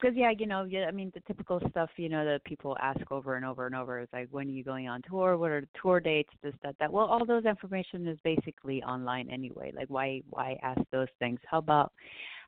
because 0.00 0.16
yeah, 0.16 0.32
you 0.36 0.46
know, 0.46 0.64
yeah, 0.64 0.84
I 0.86 0.90
mean 0.90 1.10
the 1.14 1.20
typical 1.20 1.60
stuff, 1.70 1.88
you 1.96 2.08
know, 2.08 2.24
that 2.24 2.44
people 2.44 2.76
ask 2.82 3.00
over 3.10 3.36
and 3.36 3.44
over 3.44 3.64
and 3.64 3.74
over 3.74 4.00
is 4.00 4.08
like, 4.12 4.28
when 4.32 4.48
are 4.48 4.50
you 4.50 4.64
going 4.64 4.86
on 4.86 5.00
tour? 5.08 5.38
What 5.38 5.50
are 5.50 5.60
the 5.62 5.68
tour 5.80 5.98
dates? 5.98 6.28
This, 6.42 6.52
that, 6.62 6.74
that. 6.78 6.92
Well, 6.92 7.06
all 7.06 7.24
those 7.24 7.44
information 7.44 8.06
is 8.06 8.18
basically 8.22 8.82
online 8.82 9.30
anyway. 9.30 9.72
Like, 9.74 9.88
why, 9.88 10.20
why 10.28 10.58
ask 10.62 10.80
those 10.90 11.08
things? 11.20 11.38
How 11.46 11.58
about, 11.58 11.92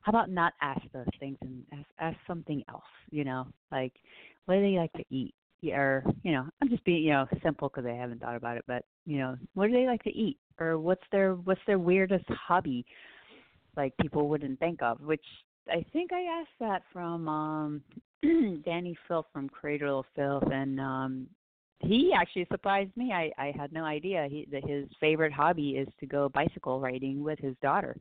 how 0.03 0.11
about 0.11 0.29
not 0.29 0.53
ask 0.61 0.81
those 0.93 1.07
things 1.19 1.37
and 1.41 1.63
ask, 1.73 1.87
ask 1.99 2.17
something 2.27 2.63
else? 2.69 2.83
You 3.09 3.23
know, 3.23 3.47
like, 3.71 3.93
what 4.45 4.55
do 4.55 4.61
they 4.61 4.77
like 4.77 4.93
to 4.93 5.05
eat? 5.09 5.33
Or, 5.65 6.03
you 6.23 6.31
know, 6.31 6.45
I'm 6.61 6.69
just 6.69 6.83
being, 6.83 7.03
you 7.03 7.11
know, 7.11 7.27
simple 7.43 7.69
because 7.69 7.85
I 7.85 7.95
haven't 7.95 8.21
thought 8.21 8.35
about 8.35 8.57
it, 8.57 8.65
but 8.67 8.85
you 9.05 9.17
know, 9.17 9.35
what 9.53 9.67
do 9.67 9.73
they 9.73 9.85
like 9.87 10.03
to 10.03 10.15
eat? 10.15 10.37
Or 10.59 10.77
what's 10.79 11.03
their, 11.11 11.35
what's 11.35 11.61
their 11.67 11.79
weirdest 11.79 12.25
hobby? 12.29 12.85
Like 13.75 13.93
people 13.97 14.27
wouldn't 14.27 14.59
think 14.59 14.81
of, 14.81 15.01
which 15.01 15.23
I 15.71 15.85
think 15.93 16.11
I 16.13 16.21
asked 16.21 16.59
that 16.59 16.83
from 16.91 17.27
um 17.27 17.81
Dani 18.25 18.95
Filth 19.07 19.27
from 19.31 19.49
Cradle 19.49 19.99
of 19.99 20.05
Filth, 20.15 20.51
and 20.51 20.79
um 20.79 21.27
he 21.79 22.11
actually 22.13 22.47
surprised 22.51 22.95
me. 22.95 23.11
I 23.13 23.31
I 23.37 23.53
had 23.57 23.71
no 23.71 23.83
idea 23.83 24.27
he 24.29 24.47
that 24.51 24.67
his 24.67 24.85
favorite 24.99 25.33
hobby 25.33 25.71
is 25.71 25.87
to 25.99 26.05
go 26.05 26.29
bicycle 26.29 26.79
riding 26.79 27.23
with 27.23 27.39
his 27.39 27.55
daughter. 27.61 27.95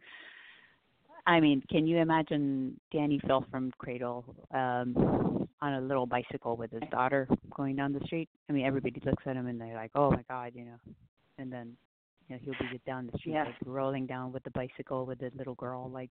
I 1.26 1.40
mean, 1.40 1.62
can 1.70 1.86
you 1.86 1.98
imagine 1.98 2.78
Dani 2.94 3.20
Filth 3.26 3.44
from 3.50 3.72
Cradle 3.78 4.25
um 4.52 5.36
on 5.62 5.75
a 5.75 5.80
little 5.80 6.06
bicycle 6.06 6.56
with 6.56 6.70
his 6.70 6.82
daughter 6.90 7.28
going 7.56 7.76
down 7.76 7.92
the 7.92 8.04
street? 8.04 8.28
I 8.48 8.52
mean, 8.52 8.66
everybody 8.66 9.00
looks 9.04 9.22
at 9.26 9.36
him 9.36 9.46
and 9.46 9.60
they're 9.60 9.75
like, 9.75 9.90
"Oh 9.94 10.10
my 10.10 10.25
God," 10.28 10.52
you 10.54 10.64
know, 10.64 10.78
and 11.38 11.52
then 11.52 11.76
you 12.28 12.36
know 12.36 12.40
he'll 12.44 12.70
be 12.70 12.80
down 12.86 13.08
the 13.10 13.18
street 13.18 13.32
yeah. 13.32 13.44
like 13.44 13.54
rolling 13.64 14.06
down 14.06 14.32
with 14.32 14.42
the 14.44 14.50
bicycle 14.50 15.06
with 15.06 15.18
the 15.18 15.30
little 15.36 15.54
girl 15.54 15.90
like 15.90 16.10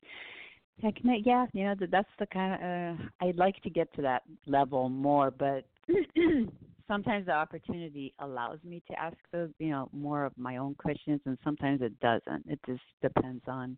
Heck, 0.82 0.96
yeah, 1.04 1.46
you 1.54 1.66
know 1.66 1.76
that's 1.92 2.10
the 2.18 2.26
kind 2.28 2.54
of 2.54 3.00
uh, 3.00 3.26
I'd 3.26 3.36
like 3.36 3.62
to 3.62 3.70
get 3.70 3.94
to 3.96 4.02
that 4.02 4.24
level 4.48 4.90
more, 4.90 5.30
but 5.30 5.66
sometimes 6.88 7.28
the 7.28 7.34
opportunity 7.34 8.14
allows 8.20 8.58
me 8.64 8.82
to 8.90 9.00
ask 9.00 9.16
those, 9.32 9.50
you 9.60 9.70
know, 9.70 9.90
more 9.94 10.26
of 10.26 10.34
my 10.38 10.58
own 10.58 10.74
questions, 10.76 11.22
and 11.26 11.38
sometimes 11.44 11.82
it 11.82 11.98
doesn't. 12.00 12.46
It 12.48 12.60
just 12.66 12.82
depends 13.02 13.44
on 13.48 13.78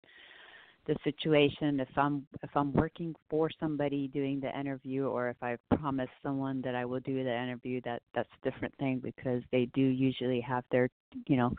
the 0.88 0.96
situation. 1.04 1.80
If 1.80 1.90
I'm 1.98 2.26
if 2.42 2.50
I'm 2.56 2.74
working 2.74 3.16
for 3.30 3.50
somebody 3.60 4.08
doing 4.08 4.40
the 4.40 4.58
interview, 4.58 5.06
or 5.06 5.30
if 5.30 5.38
I've 5.42 5.60
promised 5.78 6.12
someone 6.22 6.62
that 6.62 6.76
I 6.76 6.86
will 6.86 7.00
do 7.02 7.24
the 7.24 7.36
interview, 7.36 7.82
that 7.86 8.02
that's 8.14 8.30
a 8.42 8.50
different 8.50 8.76
thing 8.78 9.00
because 9.04 9.42
they 9.52 9.70
do 9.74 9.82
usually 9.82 10.42
have 10.42 10.64
their, 10.72 10.90
you 11.28 11.38
know 11.38 11.54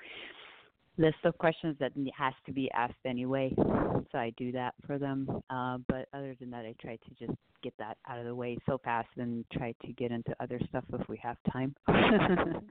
list 0.96 1.16
of 1.24 1.36
questions 1.38 1.76
that 1.80 1.92
has 2.16 2.34
to 2.46 2.52
be 2.52 2.70
asked 2.72 2.94
anyway. 3.04 3.52
So 3.56 4.18
I 4.18 4.32
do 4.36 4.52
that 4.52 4.74
for 4.86 4.98
them. 4.98 5.28
Uh, 5.50 5.78
but 5.88 6.08
other 6.14 6.36
than 6.38 6.50
that, 6.50 6.64
I 6.64 6.74
try 6.80 6.96
to 6.96 7.26
just 7.26 7.36
get 7.62 7.74
that 7.78 7.96
out 8.08 8.18
of 8.18 8.26
the 8.26 8.34
way 8.34 8.58
so 8.66 8.78
fast 8.84 9.08
and 9.16 9.44
try 9.52 9.74
to 9.84 9.92
get 9.92 10.12
into 10.12 10.34
other 10.40 10.60
stuff 10.68 10.84
if 10.92 11.08
we 11.08 11.18
have 11.22 11.36
time. 11.52 11.74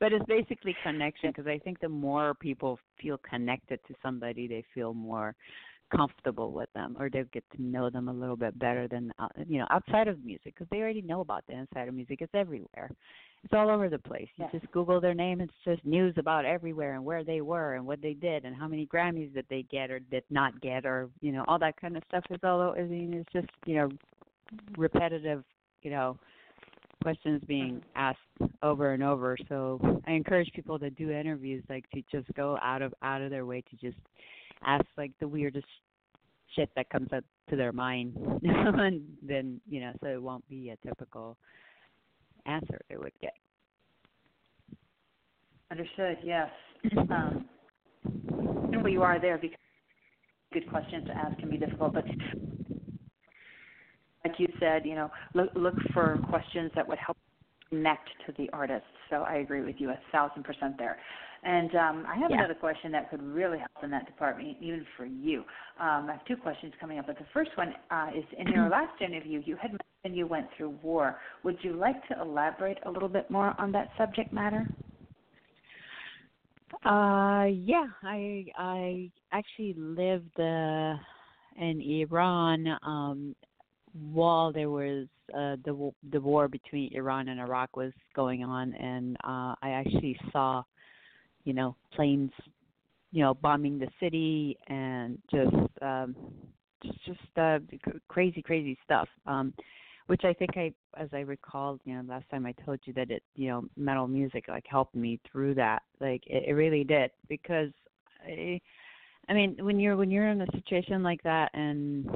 but 0.00 0.12
it's 0.12 0.24
basically 0.26 0.74
connection 0.82 1.30
because 1.30 1.46
I 1.46 1.58
think 1.58 1.80
the 1.80 1.88
more 1.88 2.34
people 2.34 2.78
feel 3.00 3.18
connected 3.18 3.80
to 3.88 3.94
somebody, 4.02 4.46
they 4.46 4.64
feel 4.74 4.94
more 4.94 5.34
comfortable 5.94 6.52
with 6.52 6.72
them 6.74 6.96
or 6.98 7.10
they 7.10 7.22
get 7.32 7.44
to 7.54 7.62
know 7.62 7.90
them 7.90 8.08
a 8.08 8.12
little 8.12 8.36
bit 8.36 8.58
better 8.58 8.88
than 8.88 9.12
uh, 9.18 9.28
you 9.46 9.58
know 9.58 9.66
outside 9.68 10.08
of 10.08 10.24
music 10.24 10.54
because 10.54 10.66
they 10.70 10.78
already 10.78 11.02
know 11.02 11.20
about 11.20 11.44
the 11.46 11.52
inside 11.52 11.86
of 11.86 11.92
music 11.92 12.22
it's 12.22 12.32
everywhere 12.34 12.90
it's 13.44 13.52
all 13.54 13.70
over 13.70 13.88
the 13.88 13.98
place. 13.98 14.28
You 14.36 14.44
yeah. 14.52 14.60
just 14.60 14.70
Google 14.72 15.00
their 15.00 15.14
name, 15.14 15.40
it's 15.40 15.52
just 15.64 15.84
news 15.84 16.14
about 16.16 16.44
everywhere 16.44 16.94
and 16.94 17.04
where 17.04 17.24
they 17.24 17.40
were 17.40 17.74
and 17.74 17.84
what 17.84 18.00
they 18.00 18.14
did 18.14 18.44
and 18.44 18.54
how 18.54 18.68
many 18.68 18.86
Grammys 18.86 19.34
did 19.34 19.46
they 19.50 19.64
get 19.64 19.90
or 19.90 19.98
did 19.98 20.22
not 20.30 20.60
get 20.60 20.86
or 20.86 21.08
you 21.20 21.32
know 21.32 21.44
all 21.48 21.58
that 21.58 21.80
kind 21.80 21.96
of 21.96 22.04
stuff 22.08 22.24
is 22.30 22.38
all. 22.44 22.60
I 22.76 22.82
mean, 22.82 23.14
it's 23.14 23.32
just 23.32 23.48
you 23.66 23.74
know 23.74 23.88
repetitive, 24.76 25.42
you 25.82 25.90
know, 25.90 26.18
questions 27.02 27.42
being 27.46 27.82
asked 27.94 28.18
over 28.62 28.92
and 28.92 29.02
over. 29.02 29.36
So 29.48 30.00
I 30.06 30.12
encourage 30.12 30.50
people 30.54 30.78
to 30.78 30.90
do 30.90 31.10
interviews, 31.10 31.64
like 31.68 31.88
to 31.90 32.02
just 32.10 32.32
go 32.34 32.58
out 32.62 32.82
of 32.82 32.94
out 33.02 33.22
of 33.22 33.30
their 33.30 33.46
way 33.46 33.62
to 33.70 33.76
just 33.76 33.98
ask 34.64 34.84
like 34.96 35.12
the 35.20 35.28
weirdest 35.28 35.66
shit 36.54 36.70
that 36.76 36.88
comes 36.90 37.08
up 37.12 37.24
to 37.50 37.56
their 37.56 37.72
mind, 37.72 38.16
and 38.42 39.02
then 39.22 39.60
you 39.68 39.80
know, 39.80 39.92
so 40.02 40.08
it 40.08 40.22
won't 40.22 40.48
be 40.48 40.70
a 40.70 40.86
typical 40.86 41.36
answer 42.46 42.80
they 42.88 42.96
would 42.96 43.12
get. 43.20 43.34
Understood. 45.70 46.18
Yes. 46.22 46.50
um, 47.10 47.46
and 48.04 48.92
you 48.92 49.02
are 49.02 49.20
there 49.20 49.38
because 49.38 49.56
good 50.52 50.68
questions 50.68 51.06
to 51.06 51.16
ask 51.16 51.38
can 51.38 51.48
be 51.48 51.56
difficult, 51.56 51.94
but 51.94 52.04
like 54.24 54.38
you 54.38 54.48
said, 54.60 54.84
you 54.84 54.94
know, 54.94 55.10
look 55.34 55.50
look 55.54 55.74
for 55.92 56.18
questions 56.28 56.70
that 56.76 56.86
would 56.86 56.98
help 56.98 57.16
connect 57.68 58.08
to 58.26 58.32
the 58.38 58.48
artist. 58.52 58.84
So 59.10 59.16
I 59.16 59.36
agree 59.36 59.62
with 59.62 59.76
you 59.78 59.90
a 59.90 59.98
thousand 60.10 60.44
percent 60.44 60.76
there. 60.78 60.98
And 61.44 61.74
um, 61.74 62.06
I 62.08 62.14
have 62.16 62.30
yeah. 62.30 62.38
another 62.38 62.54
question 62.54 62.92
that 62.92 63.10
could 63.10 63.20
really 63.20 63.58
help 63.58 63.82
in 63.82 63.90
that 63.90 64.06
department, 64.06 64.56
even 64.60 64.86
for 64.96 65.06
you. 65.06 65.40
Um, 65.80 66.06
I 66.08 66.12
have 66.12 66.24
two 66.24 66.36
questions 66.36 66.72
coming 66.80 67.00
up, 67.00 67.08
but 67.08 67.18
the 67.18 67.26
first 67.34 67.50
one 67.56 67.74
uh, 67.90 68.10
is 68.16 68.24
in 68.38 68.46
your 68.48 68.68
last 68.70 69.00
interview, 69.02 69.42
you 69.44 69.56
had 69.56 69.72
mentioned 69.72 70.16
you 70.16 70.28
went 70.28 70.46
through 70.56 70.78
war. 70.82 71.18
Would 71.42 71.58
you 71.62 71.72
like 71.72 72.06
to 72.08 72.20
elaborate 72.20 72.78
a 72.86 72.90
little 72.90 73.08
bit 73.08 73.28
more 73.28 73.56
on 73.58 73.72
that 73.72 73.88
subject 73.98 74.32
matter? 74.32 74.68
Uh, 76.84 77.46
yeah, 77.46 77.86
I 78.02 78.46
I 78.56 79.10
actually 79.32 79.74
lived 79.76 80.38
uh, 80.38 80.94
in 81.56 81.80
Iran 81.80 82.66
um, 82.82 83.34
while 84.12 84.52
there 84.52 84.70
was 84.70 85.06
uh, 85.34 85.56
the 85.64 85.92
the 86.10 86.20
war 86.20 86.48
between 86.48 86.94
Iran 86.94 87.28
and 87.28 87.40
Iraq 87.40 87.76
was 87.76 87.92
going 88.14 88.44
on, 88.44 88.74
and 88.74 89.16
uh, 89.24 89.54
I 89.62 89.70
actually 89.70 90.18
saw 90.32 90.62
you 91.44 91.52
know, 91.52 91.76
planes, 91.94 92.30
you 93.10 93.22
know, 93.22 93.34
bombing 93.34 93.78
the 93.78 93.88
city 94.00 94.56
and 94.68 95.18
just 95.30 95.54
um 95.82 96.14
just 96.82 97.04
just 97.04 97.38
uh 97.38 97.58
crazy 98.08 98.42
crazy 98.42 98.78
stuff. 98.84 99.08
Um 99.26 99.52
which 100.08 100.24
I 100.24 100.32
think 100.32 100.50
I 100.56 100.72
as 100.96 101.08
I 101.12 101.20
recalled, 101.20 101.80
you 101.84 101.94
know, 101.94 102.02
last 102.08 102.28
time 102.30 102.44
I 102.46 102.52
told 102.64 102.80
you 102.84 102.92
that 102.94 103.10
it, 103.10 103.22
you 103.34 103.48
know, 103.48 103.64
metal 103.76 104.08
music 104.08 104.46
like 104.48 104.64
helped 104.68 104.94
me 104.94 105.20
through 105.30 105.54
that. 105.54 105.82
Like 106.00 106.22
it, 106.26 106.44
it 106.48 106.52
really 106.52 106.84
did 106.84 107.10
because 107.28 107.70
I 108.26 108.60
I 109.28 109.34
mean, 109.34 109.56
when 109.60 109.78
you're 109.78 109.96
when 109.96 110.10
you're 110.10 110.28
in 110.28 110.40
a 110.40 110.52
situation 110.52 111.02
like 111.02 111.22
that 111.22 111.50
and 111.54 112.06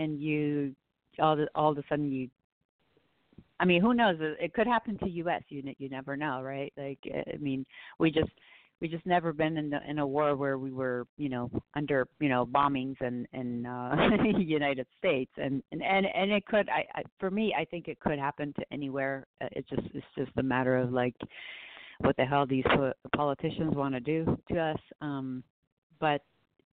and 0.00 0.20
you 0.20 0.74
all 1.20 1.36
the, 1.36 1.48
all 1.54 1.72
of 1.72 1.78
a 1.78 1.82
sudden 1.88 2.10
you 2.10 2.28
I 3.60 3.66
mean, 3.66 3.82
who 3.82 3.92
knows? 3.92 4.16
It 4.20 4.54
could 4.54 4.66
happen 4.66 4.96
to 4.98 5.08
U.S. 5.08 5.42
You 5.50 5.62
you 5.78 5.90
never 5.90 6.16
know, 6.16 6.40
right? 6.42 6.72
Like, 6.78 6.98
I 7.04 7.36
mean, 7.36 7.66
we 7.98 8.10
just 8.10 8.30
we 8.80 8.88
just 8.88 9.04
never 9.04 9.34
been 9.34 9.58
in 9.58 9.68
the, 9.68 9.78
in 9.86 9.98
a 9.98 10.06
war 10.06 10.34
where 10.34 10.58
we 10.58 10.72
were, 10.72 11.06
you 11.18 11.28
know, 11.28 11.50
under 11.74 12.08
you 12.20 12.30
know 12.30 12.46
bombings 12.46 13.00
in 13.02 13.28
in 13.34 13.66
uh, 13.66 13.94
United 14.38 14.86
States, 14.98 15.30
and 15.36 15.62
and 15.72 15.82
and 15.82 16.06
and 16.06 16.30
it 16.30 16.46
could. 16.46 16.70
I, 16.70 16.86
I 16.94 17.02
for 17.18 17.30
me, 17.30 17.54
I 17.56 17.66
think 17.66 17.86
it 17.88 18.00
could 18.00 18.18
happen 18.18 18.54
to 18.58 18.64
anywhere. 18.72 19.26
Uh, 19.42 19.48
it's 19.52 19.68
just 19.68 19.82
it's 19.94 20.06
just 20.16 20.30
a 20.38 20.42
matter 20.42 20.78
of 20.78 20.90
like 20.90 21.14
what 21.98 22.16
the 22.16 22.24
hell 22.24 22.46
these 22.46 22.64
politicians 23.14 23.74
want 23.74 23.94
to 23.94 24.00
do 24.00 24.38
to 24.50 24.58
us. 24.58 24.80
Um, 25.02 25.44
but 26.00 26.22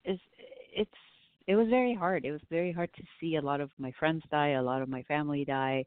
it's 0.04 0.22
it's 0.76 0.92
it 1.48 1.56
was 1.56 1.68
very 1.70 1.94
hard. 1.94 2.26
It 2.26 2.32
was 2.32 2.42
very 2.50 2.72
hard 2.72 2.90
to 2.96 3.04
see 3.20 3.36
a 3.36 3.42
lot 3.42 3.62
of 3.62 3.70
my 3.78 3.92
friends 4.00 4.24
die, 4.32 4.52
a 4.52 4.62
lot 4.62 4.82
of 4.82 4.90
my 4.90 5.04
family 5.04 5.46
die 5.46 5.86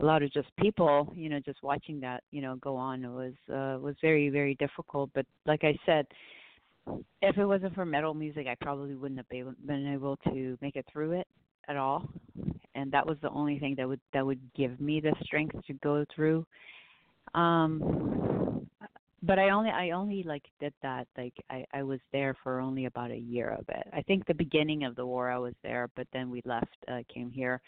a 0.00 0.04
lot 0.04 0.22
of 0.22 0.32
just 0.32 0.48
people, 0.56 1.12
you 1.14 1.28
know, 1.28 1.40
just 1.40 1.62
watching 1.62 2.00
that, 2.00 2.22
you 2.30 2.40
know, 2.40 2.56
go 2.56 2.76
on 2.76 3.04
It 3.04 3.08
was 3.08 3.32
uh, 3.50 3.78
was 3.80 3.94
very 4.00 4.28
very 4.30 4.54
difficult. 4.56 5.10
But 5.14 5.26
like 5.46 5.62
I 5.62 5.76
said, 5.84 6.06
if 7.22 7.36
it 7.36 7.44
wasn't 7.44 7.74
for 7.74 7.84
metal 7.84 8.14
music, 8.14 8.46
I 8.46 8.56
probably 8.60 8.94
wouldn't 8.94 9.18
have 9.18 9.56
been 9.66 9.92
able 9.92 10.16
to 10.28 10.58
make 10.60 10.76
it 10.76 10.86
through 10.90 11.12
it 11.12 11.26
at 11.68 11.76
all. 11.76 12.08
And 12.74 12.90
that 12.92 13.06
was 13.06 13.18
the 13.20 13.30
only 13.30 13.58
thing 13.58 13.74
that 13.76 13.86
would 13.86 14.00
that 14.12 14.24
would 14.24 14.40
give 14.56 14.80
me 14.80 15.00
the 15.00 15.12
strength 15.22 15.56
to 15.66 15.72
go 15.74 16.04
through. 16.14 16.46
Um, 17.34 18.66
but 19.22 19.38
I 19.38 19.50
only 19.50 19.70
I 19.70 19.90
only 19.90 20.22
like 20.22 20.44
did 20.60 20.72
that 20.82 21.06
like 21.16 21.34
I 21.50 21.64
I 21.72 21.82
was 21.82 22.00
there 22.12 22.36
for 22.42 22.60
only 22.60 22.86
about 22.86 23.10
a 23.10 23.16
year 23.16 23.50
of 23.50 23.64
it. 23.68 23.86
I 23.92 24.02
think 24.02 24.26
the 24.26 24.34
beginning 24.34 24.84
of 24.84 24.96
the 24.96 25.06
war 25.06 25.30
I 25.30 25.38
was 25.38 25.54
there, 25.62 25.88
but 25.96 26.06
then 26.12 26.30
we 26.30 26.42
left, 26.44 26.76
uh, 26.88 27.00
came 27.12 27.30
here 27.30 27.60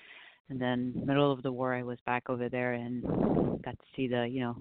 and 0.49 0.61
then 0.61 0.93
middle 1.07 1.33
of 1.33 1.43
the 1.43 1.53
war 1.53 1.75
I 1.75 1.83
was 1.83 1.99
back 2.05 2.29
over 2.29 2.49
there 2.49 2.75
and 2.75 3.03
got 3.63 3.79
to 3.79 3.85
see 3.97 4.09
the 4.09 4.27
you 4.27 4.41
know 4.41 4.57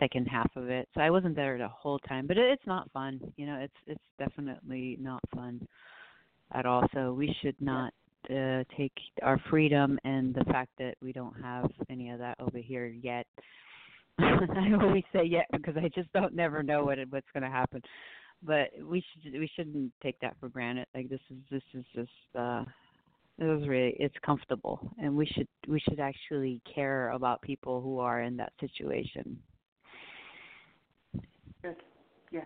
second 0.00 0.26
half 0.26 0.50
of 0.56 0.68
it. 0.68 0.88
So 0.94 1.00
I 1.00 1.10
wasn't 1.10 1.36
there 1.36 1.58
the 1.58 1.68
whole 1.68 1.98
time, 2.00 2.26
but 2.26 2.36
it, 2.36 2.50
it's 2.50 2.66
not 2.66 2.90
fun. 2.92 3.20
You 3.36 3.46
know, 3.46 3.58
it's 3.60 3.74
it's 3.86 4.04
definitely 4.18 4.96
not 5.00 5.20
fun 5.34 5.66
at 6.52 6.66
all. 6.66 6.86
So 6.94 7.12
we 7.12 7.34
should 7.40 7.56
not 7.60 7.92
uh, 8.30 8.64
take 8.76 8.92
our 9.22 9.40
freedom 9.50 9.98
and 10.04 10.34
the 10.34 10.44
fact 10.44 10.70
that 10.78 10.94
we 11.02 11.12
don't 11.12 11.40
have 11.42 11.70
any 11.88 12.10
of 12.10 12.18
that 12.18 12.36
over 12.40 12.58
here 12.58 12.86
yet. 12.86 13.26
I 14.20 14.72
always 14.80 15.04
say 15.12 15.24
yet 15.24 15.46
because 15.52 15.76
I 15.76 15.88
just 15.94 16.12
don't 16.12 16.34
never 16.34 16.62
know 16.62 16.84
what 16.84 16.98
what's 17.10 17.26
going 17.32 17.42
to 17.42 17.50
happen. 17.50 17.82
But 18.42 18.70
we 18.82 19.02
should 19.22 19.32
we 19.32 19.50
shouldn't 19.56 19.92
take 20.02 20.18
that 20.20 20.36
for 20.40 20.48
granted. 20.48 20.86
Like 20.94 21.08
this 21.08 21.20
is 21.30 21.36
this 21.50 21.62
is 21.74 21.84
just 21.94 22.36
uh 22.38 22.64
It 23.38 23.44
was 23.44 23.68
really 23.68 23.94
it's 23.98 24.14
comfortable, 24.24 24.90
and 24.98 25.14
we 25.16 25.26
should 25.26 25.48
we 25.68 25.78
should 25.80 26.00
actually 26.00 26.60
care 26.74 27.10
about 27.10 27.42
people 27.42 27.82
who 27.82 27.98
are 27.98 28.22
in 28.22 28.36
that 28.38 28.52
situation. 28.60 29.38
Good. 31.62 31.76
Yeah, 32.30 32.44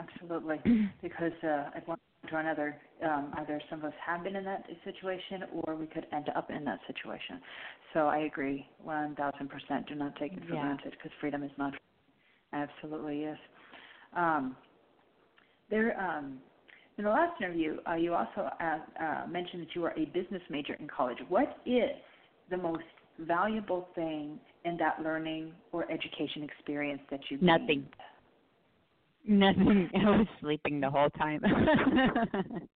absolutely. 0.00 0.56
because 1.02 1.32
uh, 1.42 1.70
at 1.76 1.86
one 1.86 1.98
point 2.22 2.34
or 2.34 2.40
another, 2.40 2.76
um, 3.04 3.32
either 3.38 3.60
some 3.70 3.80
of 3.80 3.86
us 3.86 3.92
have 4.04 4.24
been 4.24 4.36
in 4.36 4.44
that 4.44 4.64
situation, 4.84 5.44
or 5.52 5.76
we 5.76 5.86
could 5.86 6.06
end 6.12 6.28
up 6.36 6.50
in 6.50 6.64
that 6.64 6.80
situation. 6.86 7.40
So 7.94 8.00
I 8.06 8.18
agree, 8.18 8.66
one 8.82 9.14
thousand 9.14 9.48
percent. 9.48 9.86
Do 9.88 9.94
not 9.94 10.16
take 10.16 10.32
it 10.32 10.40
for 10.48 10.54
Yeah. 10.54 10.60
granted 10.62 10.92
because 10.92 11.10
freedom 11.20 11.42
is 11.42 11.52
not. 11.58 11.74
Absolutely 12.52 13.24
is. 13.24 13.38
Um, 14.16 14.56
there, 15.70 15.98
um, 16.00 16.38
in 16.98 17.04
the 17.04 17.10
last 17.10 17.40
interview, 17.40 17.78
uh, 17.88 17.94
you 17.94 18.14
also 18.14 18.50
uh, 18.60 18.78
uh, 19.00 19.26
mentioned 19.28 19.62
that 19.62 19.74
you 19.74 19.82
were 19.82 19.94
a 19.96 20.06
business 20.06 20.42
major 20.50 20.74
in 20.74 20.88
college. 20.88 21.18
What 21.28 21.58
is 21.64 21.90
the 22.50 22.56
most 22.56 22.82
valuable 23.20 23.88
thing 23.94 24.38
in 24.64 24.76
that 24.78 25.02
learning 25.02 25.52
or 25.72 25.90
education 25.90 26.42
experience 26.42 27.00
that 27.10 27.20
you 27.30 27.38
Nothing. 27.40 27.86
Nothing. 29.26 29.90
I 29.94 30.10
was 30.10 30.26
sleeping 30.40 30.80
the 30.80 30.90
whole 30.90 31.10
time. 31.10 31.40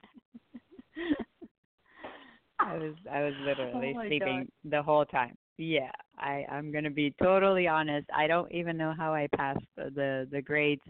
I 2.60 2.78
was 2.78 2.94
I 3.12 3.24
was 3.24 3.34
literally 3.46 3.94
Oh 3.96 4.02
sleeping 4.02 4.48
the 4.64 4.82
whole 4.82 5.06
time. 5.06 5.36
Yeah, 5.58 5.92
I 6.18 6.46
I'm 6.52 6.72
gonna 6.72 6.90
be 6.90 7.14
totally 7.22 7.68
honest. 7.68 8.08
I 8.16 8.28
don't 8.28 8.52
even 8.52 8.78
know 8.78 8.94
how 8.98 9.14
I 9.14 9.28
passed 9.36 9.66
the 9.76 9.92
the, 9.94 10.28
the 10.32 10.42
grades. 10.42 10.82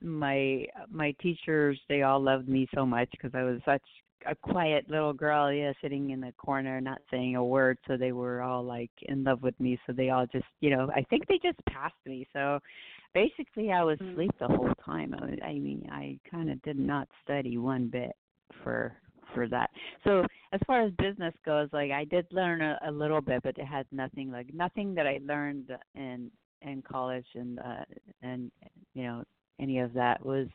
My 0.00 0.66
my 0.90 1.14
teachers 1.20 1.78
they 1.88 2.02
all 2.02 2.20
loved 2.20 2.48
me 2.48 2.68
so 2.74 2.86
much 2.86 3.08
because 3.12 3.32
I 3.34 3.42
was 3.42 3.60
such 3.64 3.82
a 4.26 4.34
quiet 4.34 4.88
little 4.88 5.12
girl, 5.12 5.52
yeah, 5.52 5.72
sitting 5.80 6.10
in 6.10 6.20
the 6.20 6.32
corner, 6.32 6.80
not 6.80 7.00
saying 7.10 7.36
a 7.36 7.44
word. 7.44 7.78
So 7.86 7.96
they 7.96 8.12
were 8.12 8.42
all 8.42 8.62
like 8.62 8.90
in 9.02 9.24
love 9.24 9.42
with 9.42 9.58
me. 9.60 9.78
So 9.86 9.92
they 9.92 10.10
all 10.10 10.26
just, 10.26 10.44
you 10.60 10.70
know, 10.70 10.90
I 10.94 11.02
think 11.10 11.26
they 11.26 11.38
just 11.42 11.58
passed 11.68 11.94
me. 12.06 12.26
So 12.32 12.58
basically, 13.14 13.72
I 13.72 13.82
was 13.82 13.98
Mm. 13.98 14.12
asleep 14.12 14.32
the 14.38 14.48
whole 14.48 14.74
time. 14.84 15.14
I, 15.14 15.24
was, 15.24 15.38
I 15.42 15.52
mean, 15.54 15.88
I 15.90 16.18
kind 16.30 16.50
of 16.50 16.60
did 16.62 16.78
not 16.78 17.08
study 17.22 17.58
one 17.58 17.88
bit 17.88 18.16
for 18.62 18.96
for 19.34 19.48
that. 19.48 19.70
So 20.04 20.26
as 20.52 20.60
far 20.66 20.82
as 20.82 20.92
business 20.94 21.34
goes, 21.44 21.68
like 21.72 21.90
I 21.90 22.04
did 22.04 22.26
learn 22.32 22.60
a, 22.60 22.78
a 22.84 22.90
little 22.90 23.20
bit, 23.22 23.42
but 23.42 23.56
it 23.56 23.64
had 23.64 23.86
nothing 23.90 24.30
like 24.30 24.52
nothing 24.52 24.94
that 24.94 25.06
I 25.06 25.20
learned 25.24 25.70
in 25.94 26.30
in 26.60 26.82
college 26.82 27.26
and 27.34 27.58
uh 27.58 27.84
and 28.22 28.50
you 28.94 29.04
know 29.04 29.24
any 29.58 29.78
of 29.80 29.92
that 29.94 30.24
was 30.24 30.48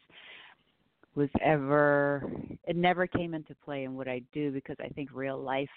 was 1.15 1.29
ever 1.41 2.31
it 2.65 2.75
never 2.75 3.07
came 3.07 3.33
into 3.33 3.55
play 3.65 3.83
in 3.83 3.95
what 3.95 4.07
I 4.07 4.21
do 4.33 4.51
because 4.51 4.77
I 4.79 4.89
think 4.89 5.09
real 5.11 5.39
life 5.41 5.69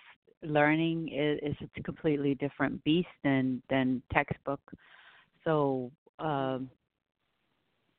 learning 0.43 1.09
is, 1.09 1.39
is 1.43 1.69
a 1.77 1.83
completely 1.83 2.35
different 2.35 2.83
beast 2.85 3.09
than 3.25 3.63
than 3.71 4.03
textbook. 4.13 4.61
So 5.45 5.91
um 6.21 6.71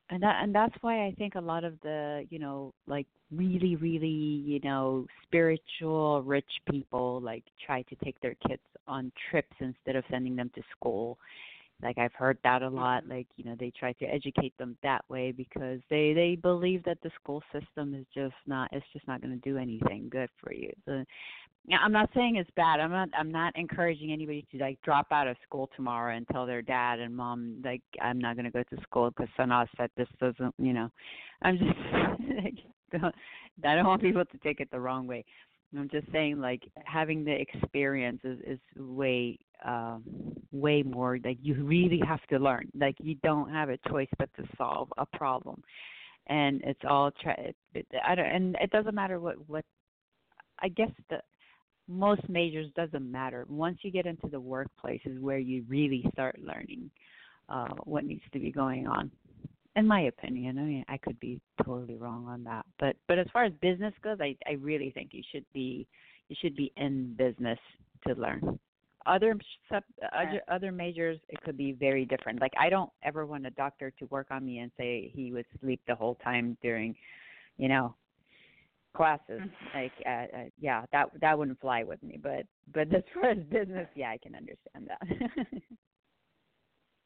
and 0.10 0.22
that 0.22 0.44
and 0.44 0.54
that's 0.54 0.76
why 0.82 1.06
I 1.06 1.16
think 1.18 1.36
a 1.36 1.42
lot 1.42 1.64
of 1.64 1.80
the 1.82 2.26
you 2.30 2.40
know 2.40 2.74
like 2.88 3.08
really 3.32 3.76
really 3.78 4.08
you 4.08 4.60
know 4.64 5.06
spiritual 5.24 6.22
rich 6.24 6.52
people 6.70 7.22
like 7.22 7.44
try 7.66 7.82
to 7.84 7.96
take 8.04 8.20
their 8.22 8.36
kids 8.48 8.62
on 8.88 9.12
trips 9.30 9.56
instead 9.60 9.96
of 9.96 10.04
sending 10.12 10.36
them 10.36 10.52
to 10.56 10.62
school 10.78 11.18
like 11.84 11.98
i've 11.98 12.14
heard 12.14 12.38
that 12.44 12.62
a 12.62 12.66
mm-hmm. 12.66 12.78
lot 12.78 13.08
like 13.08 13.28
you 13.36 13.44
know 13.44 13.56
they 13.60 13.72
try 13.78 13.94
to 13.94 14.06
educate 14.06 14.58
them 14.58 14.78
that 14.84 15.04
way 15.10 15.32
because 15.32 15.80
they 15.90 16.14
they 16.14 16.38
believe 16.42 16.84
that 16.84 16.98
the 17.04 17.12
school 17.22 17.42
system 17.52 17.94
is 17.94 18.06
just 18.14 18.36
not 18.48 18.70
it's 18.72 18.86
just 18.94 19.08
not 19.08 19.22
going 19.22 19.34
to 19.34 19.50
do 19.50 19.58
anything 19.58 20.08
good 20.10 20.30
for 20.42 20.54
you 20.54 20.72
yeah, 21.68 21.78
I'm 21.84 21.92
not 21.92 22.10
saying 22.16 22.38
it's 22.38 22.50
bad. 22.56 22.80
I'm 22.80 22.92
not 22.92 23.10
I'm 23.18 23.32
not 23.32 23.56
encouraging 23.56 24.12
anybody 24.12 24.46
to 24.52 24.58
like 24.58 24.82
drop 24.82 25.08
out 25.12 25.28
of 25.28 25.38
school 25.44 25.70
tomorrow 25.76 26.16
and 26.16 26.28
tell 26.30 26.46
their 26.46 26.62
dad 26.62 27.00
and 27.00 27.16
mom 27.16 27.62
like 27.64 27.82
I'm 28.02 28.20
not 28.20 28.36
going 28.36 28.46
to 28.46 28.52
go 28.52 28.64
to 28.64 28.82
school 28.82 29.12
because 29.12 29.30
Sana 29.38 29.68
said 29.78 29.92
this 29.96 30.08
doesn't, 30.20 30.56
you 30.58 30.74
know. 30.74 30.90
I'm 31.44 31.58
just 31.58 31.70
like 32.44 32.56
don't, 32.92 33.16
I 33.64 33.76
don't 33.76 33.86
want 33.86 34.02
people 34.02 34.26
to 34.26 34.38
take 34.40 34.60
it 34.60 34.70
the 34.72 34.80
wrong 34.80 35.06
way. 35.06 35.24
I'm 35.78 35.90
just 35.90 36.12
saying 36.12 36.42
like 36.42 36.64
having 36.84 37.24
the 37.24 37.32
experience 37.32 38.20
is 38.24 38.40
is 38.46 38.60
way 38.76 39.38
um 39.64 40.04
way 40.52 40.84
more 40.84 41.18
like 41.24 41.38
you 41.42 41.56
really 41.64 42.02
have 42.08 42.26
to 42.28 42.38
learn. 42.38 42.68
Like 42.76 42.96
you 43.00 43.16
don't 43.24 43.50
have 43.50 43.70
a 43.70 43.78
choice 43.90 44.10
but 44.18 44.30
to 44.38 44.44
solve 44.58 44.90
a 44.98 45.06
problem. 45.06 45.64
And 46.28 46.62
it's 46.64 46.80
all 46.88 47.12
it, 47.26 47.56
it, 47.74 47.88
I 48.08 48.16
don't 48.16 48.26
and 48.26 48.56
it 48.62 48.72
doesn't 48.72 48.96
matter 48.96 49.20
what 49.20 49.36
what 49.48 49.66
I 50.60 50.70
guess 50.70 50.92
the 51.10 51.20
most 51.88 52.28
majors 52.30 52.72
doesn't 52.76 53.12
matter. 53.12 53.46
Once 53.50 53.80
you 53.82 53.92
get 53.92 54.06
into 54.06 54.28
the 54.28 54.40
workplace 54.40 55.02
is 55.06 55.20
where 55.20 55.40
you 55.40 55.66
really 55.68 56.06
start 56.14 56.40
learning 56.40 56.90
uh, 57.50 57.68
what 57.84 58.06
needs 58.06 58.24
to 58.32 58.40
be 58.40 58.52
going 58.52 58.88
on. 58.88 59.12
In 59.76 59.88
my 59.88 60.02
opinion, 60.02 60.58
I 60.58 60.62
mean, 60.62 60.86
I 60.90 60.98
could 60.98 61.20
be 61.20 61.40
totally 61.64 61.96
wrong 61.96 62.28
on 62.28 62.44
that, 62.44 62.66
but 62.80 62.96
but 63.08 63.18
as 63.18 63.28
far 63.32 63.46
as 63.46 63.54
business 63.62 63.94
goes, 64.04 64.18
I 64.20 64.36
I 64.46 64.54
really 64.54 64.92
think 64.92 65.12
you 65.14 65.24
should 65.32 65.46
be 65.54 65.88
you 66.28 66.36
should 66.42 66.56
be 66.56 66.72
in 66.78 67.14
business 67.18 67.60
to 68.08 68.14
learn. 68.16 68.60
Other 69.06 69.36
sub, 69.70 69.84
other 70.14 70.42
other 70.48 70.72
majors, 70.72 71.20
it 71.30 71.42
could 71.44 71.58
be 71.58 71.72
very 71.74 72.06
different. 72.06 72.40
Like 72.40 72.54
I 72.60 72.70
don't 72.70 72.90
ever 73.04 73.26
want 73.26 73.46
a 73.46 73.52
doctor 73.52 73.92
to 74.00 74.06
work 74.06 74.28
on 74.32 74.46
me 74.46 74.60
and 74.60 74.72
say 74.78 75.12
he 75.14 75.32
would 75.32 75.46
sleep 75.60 75.82
the 75.88 75.96
whole 75.96 76.16
time 76.16 76.58
during, 76.62 76.96
you 77.58 77.68
know, 77.68 77.96
classes 78.96 79.42
like 79.74 79.94
uh, 80.06 80.10
uh, 80.10 80.44
yeah 80.60 80.84
that 80.92 81.08
that 81.22 81.38
wouldn't 81.38 81.60
fly 81.62 81.82
with 81.82 82.04
me 82.04 82.20
but 82.22 82.46
but 82.74 82.94
as 82.94 83.04
far 83.14 83.30
as 83.30 83.38
business 83.50 83.88
yeah 83.96 84.10
i 84.10 84.18
can 84.18 84.36
understand 84.36 84.86
that 84.86 85.48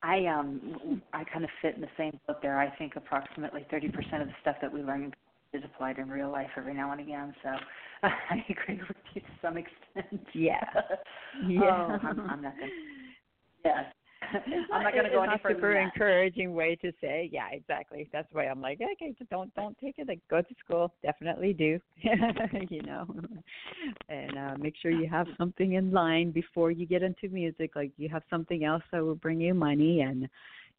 I 0.05 0.25
um 0.27 1.01
I 1.13 1.23
kind 1.23 1.43
of 1.43 1.49
fit 1.61 1.75
in 1.75 1.81
the 1.81 1.87
same 1.97 2.19
boat 2.27 2.41
there. 2.41 2.59
I 2.59 2.69
think 2.77 2.93
approximately 2.95 3.65
30% 3.73 4.21
of 4.21 4.27
the 4.27 4.33
stuff 4.41 4.57
that 4.61 4.71
we 4.71 4.81
learn 4.81 5.11
is 5.55 5.63
applied 5.63 5.97
in 5.97 6.09
real 6.09 6.31
life 6.31 6.49
every 6.57 6.73
now 6.73 6.91
and 6.91 7.01
again. 7.01 7.33
So 7.43 7.49
I 8.03 8.45
agree 8.49 8.81
with 8.87 8.97
you 9.13 9.21
to 9.21 9.27
some 9.41 9.57
extent. 9.57 10.27
Yeah. 10.33 10.59
Oh, 11.43 11.49
yeah 11.49 11.97
I'm, 12.01 12.19
I'm 12.29 12.41
not 12.41 12.57
going. 12.57 12.71
Yes. 13.65 13.85
I'm 14.73 14.83
not 14.83 14.93
going 14.93 15.05
to 15.05 15.11
go 15.11 15.23
any 15.23 15.37
further. 15.41 15.55
super 15.55 15.75
encouraging 15.75 16.53
way 16.53 16.75
to 16.77 16.91
say 17.01 17.29
yeah 17.31 17.49
exactly 17.51 18.07
that's 18.11 18.27
why 18.31 18.45
i'm 18.45 18.61
like 18.61 18.79
okay 18.81 19.13
just 19.17 19.29
don't 19.29 19.53
don't 19.55 19.77
take 19.79 19.95
it 19.97 20.07
like 20.07 20.19
go 20.29 20.41
to 20.41 20.55
school 20.63 20.93
definitely 21.03 21.53
do 21.53 21.79
you 22.69 22.81
know 22.83 23.05
and 24.09 24.37
uh 24.37 24.55
make 24.57 24.75
sure 24.81 24.91
you 24.91 25.07
have 25.09 25.27
something 25.37 25.73
in 25.73 25.91
line 25.91 26.31
before 26.31 26.71
you 26.71 26.85
get 26.85 27.03
into 27.03 27.27
music 27.29 27.71
like 27.75 27.91
you 27.97 28.09
have 28.09 28.23
something 28.29 28.63
else 28.63 28.83
that 28.91 29.03
will 29.03 29.15
bring 29.15 29.41
you 29.41 29.53
money 29.53 30.01
and 30.01 30.27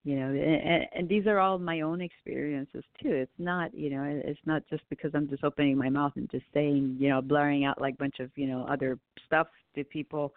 you 0.07 0.17
know 0.17 0.29
and, 0.29 0.87
and 0.95 1.09
these 1.09 1.27
are 1.27 1.39
all 1.39 1.59
my 1.59 1.81
own 1.81 2.01
experiences 2.01 2.85
too 3.03 3.13
it's 3.13 3.39
not 3.39 3.75
you 3.75 3.91
know 3.91 4.05
it's 4.25 4.41
not 4.47 4.63
just 4.71 4.83
because 4.89 5.11
i'm 5.15 5.29
just 5.29 5.43
opening 5.43 5.77
my 5.77 5.91
mouth 5.91 6.13
and 6.17 6.31
just 6.31 6.45
saying 6.55 6.97
you 6.99 7.09
know 7.09 7.21
blaring 7.21 7.65
out 7.65 7.81
like 7.81 7.95
a 7.95 7.99
bunch 7.99 8.21
of 8.21 8.31
you 8.37 8.47
know 8.47 8.65
other 8.69 8.99
stuff 9.27 9.49
to 9.75 9.85
people 9.85 10.33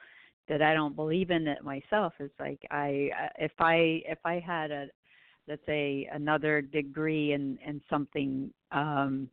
that 0.49 0.61
I 0.63 0.73
don't 0.73 0.95
believe 0.95 1.29
in 1.29 1.47
it 1.47 1.63
myself. 1.63 2.13
It's 2.19 2.33
like 2.39 2.59
I 2.71 3.09
if 3.37 3.51
I 3.59 4.01
if 4.05 4.17
I 4.25 4.39
had 4.45 4.71
a 4.71 4.87
let's 5.47 5.65
say 5.65 6.09
another 6.11 6.61
degree 6.61 7.33
in 7.33 7.57
in 7.65 7.81
something 7.89 8.51
um 8.71 9.29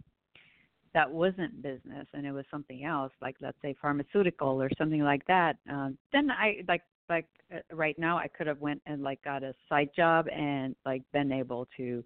that 0.95 1.11
wasn't 1.11 1.63
business 1.63 2.07
and 2.15 2.27
it 2.27 2.33
was 2.33 2.45
something 2.51 2.85
else 2.85 3.13
like 3.21 3.37
let's 3.41 3.59
say 3.61 3.75
pharmaceutical 3.83 4.63
or 4.63 4.71
something 4.79 5.03
like 5.03 5.27
that 5.27 5.57
um 5.71 5.99
then 6.11 6.31
I 6.31 6.63
like 6.69 6.81
like 7.09 7.27
uh, 7.55 7.59
right 7.73 7.99
now 7.99 8.19
I 8.19 8.29
could 8.29 8.47
have 8.47 8.61
went 8.61 8.83
and 8.87 9.03
like 9.03 9.23
got 9.23 9.43
a 9.43 9.55
side 9.69 9.91
job 9.95 10.27
and 10.35 10.75
like 10.85 11.03
been 11.13 11.33
able 11.33 11.69
to 11.77 12.03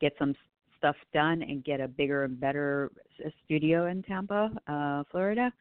get 0.00 0.12
some 0.18 0.34
stuff 0.78 0.96
done 1.12 1.42
and 1.42 1.64
get 1.64 1.80
a 1.80 1.88
bigger 1.88 2.24
and 2.24 2.40
better 2.40 2.90
studio 3.44 3.86
in 3.86 4.02
Tampa, 4.02 4.50
uh 4.66 5.04
Florida. 5.10 5.52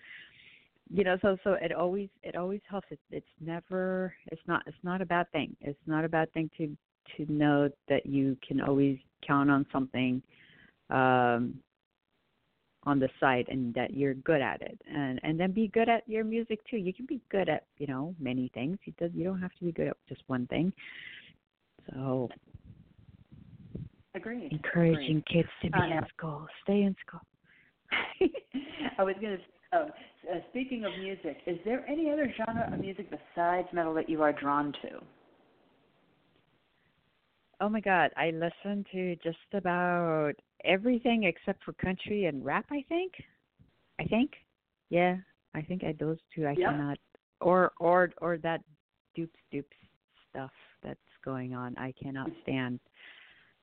You 0.91 1.04
know 1.04 1.17
so 1.21 1.38
so 1.43 1.54
it 1.54 1.71
always 1.71 2.10
it 2.23 2.36
always 2.36 2.62
helps. 2.69 2.88
It, 2.89 2.99
it's 3.12 3.28
never 3.39 4.13
it's 4.28 4.41
not 4.47 4.63
it's 4.65 4.78
not 4.84 5.02
a 5.02 5.06
bad 5.06 5.32
thing. 5.32 5.56
It's 5.62 5.80
not 5.86 6.06
a 6.06 6.10
bad 6.10 6.32
thing 6.34 6.49
to 6.58 6.75
to 7.17 7.32
know 7.32 7.69
that 7.88 8.06
you 8.06 8.38
can 8.47 8.62
always 8.62 8.97
count 9.25 9.49
on 9.49 9.65
something 9.71 10.21
um 10.91 11.56
on 12.83 12.99
the 12.99 13.09
side 13.19 13.45
and 13.49 13.73
that 13.73 13.93
you're 13.93 14.13
good 14.13 14.41
at 14.41 14.61
it. 14.61 14.79
And 14.93 15.19
and 15.23 15.39
then 15.39 15.51
be 15.51 15.67
good 15.67 15.89
at 15.89 16.07
your 16.07 16.23
music 16.23 16.59
too. 16.69 16.77
You 16.77 16.93
can 16.93 17.05
be 17.05 17.21
good 17.29 17.49
at 17.49 17.65
you 17.77 17.87
know 17.87 18.15
many 18.19 18.49
things. 18.53 18.77
You 18.85 18.93
does 18.97 19.11
you 19.13 19.23
don't 19.23 19.41
have 19.41 19.53
to 19.59 19.65
be 19.65 19.71
good 19.71 19.87
at 19.87 19.97
just 20.07 20.21
one 20.27 20.47
thing. 20.47 20.71
So 21.91 22.29
Agreed. 24.15 24.51
encouraging 24.51 25.23
kids 25.31 25.49
to 25.61 25.69
be 25.69 25.79
Uh, 25.79 25.97
in 25.97 26.05
school. 26.17 26.47
Stay 26.63 26.81
in 26.83 26.95
school. 27.05 27.21
I 28.97 29.03
was 29.03 29.15
going 29.21 29.37
to. 29.37 29.43
Oh, 29.71 29.85
uh, 30.33 30.39
speaking 30.49 30.83
of 30.83 30.91
music, 30.99 31.37
is 31.45 31.59
there 31.63 31.85
any 31.87 32.09
other 32.09 32.33
genre 32.35 32.71
of 32.73 32.79
music 32.79 33.07
besides 33.11 33.67
metal 33.71 33.93
that 33.93 34.09
you 34.09 34.23
are 34.23 34.33
drawn 34.33 34.73
to? 34.81 34.99
Oh 37.61 37.69
my 37.69 37.79
god, 37.79 38.11
I 38.17 38.31
listen 38.31 38.83
to 38.91 39.15
just 39.17 39.37
about 39.53 40.33
everything 40.63 41.23
except 41.23 41.63
for 41.63 41.73
country 41.73 42.25
and 42.25 42.43
rap, 42.43 42.65
I 42.71 42.83
think. 42.89 43.13
I 43.99 44.05
think. 44.05 44.31
Yeah. 44.89 45.17
I 45.55 45.61
think 45.61 45.83
I 45.83 45.93
those 45.93 46.17
two 46.33 46.47
I 46.47 46.55
Yeah. 46.57 46.71
cannot 46.71 46.97
or 47.41 47.71
or 47.79 48.11
or 48.21 48.37
that 48.39 48.61
dupes 49.15 49.39
dupes 49.51 49.75
stuff 50.29 50.51
that's 50.83 50.99
going 51.23 51.53
on. 51.53 51.75
I 51.77 51.91
cannot 52.01 52.29
stand 52.43 52.79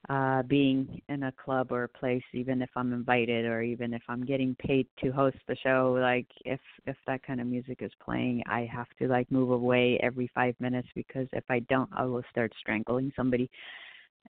uh 0.09 0.43
being 0.43 1.01
in 1.09 1.25
a 1.25 1.33
club 1.33 1.73
or 1.73 1.85
a 1.85 1.89
place 1.89 2.23
even 2.33 2.63
if 2.63 2.71
I'm 2.77 2.93
invited 2.93 3.45
or 3.45 3.63
even 3.63 3.93
if 3.93 4.03
I'm 4.09 4.25
getting 4.25 4.55
paid 4.57 4.87
to 5.03 5.11
host 5.11 5.39
the 5.49 5.57
show 5.57 5.97
like 6.01 6.27
if 6.45 6.61
if 6.87 6.97
that 7.07 7.23
kind 7.25 7.41
of 7.41 7.47
music 7.47 7.79
is 7.81 7.91
playing 8.05 8.43
I 8.47 8.69
have 8.73 8.87
to 8.99 9.09
like 9.09 9.31
move 9.33 9.51
away 9.51 9.99
every 10.03 10.31
5 10.35 10.55
minutes 10.61 10.89
because 10.95 11.27
if 11.33 11.45
I 11.51 11.61
don't 11.61 11.91
I 11.93 12.05
will 12.05 12.23
start 12.31 12.53
strangling 12.61 13.13
somebody. 13.17 13.51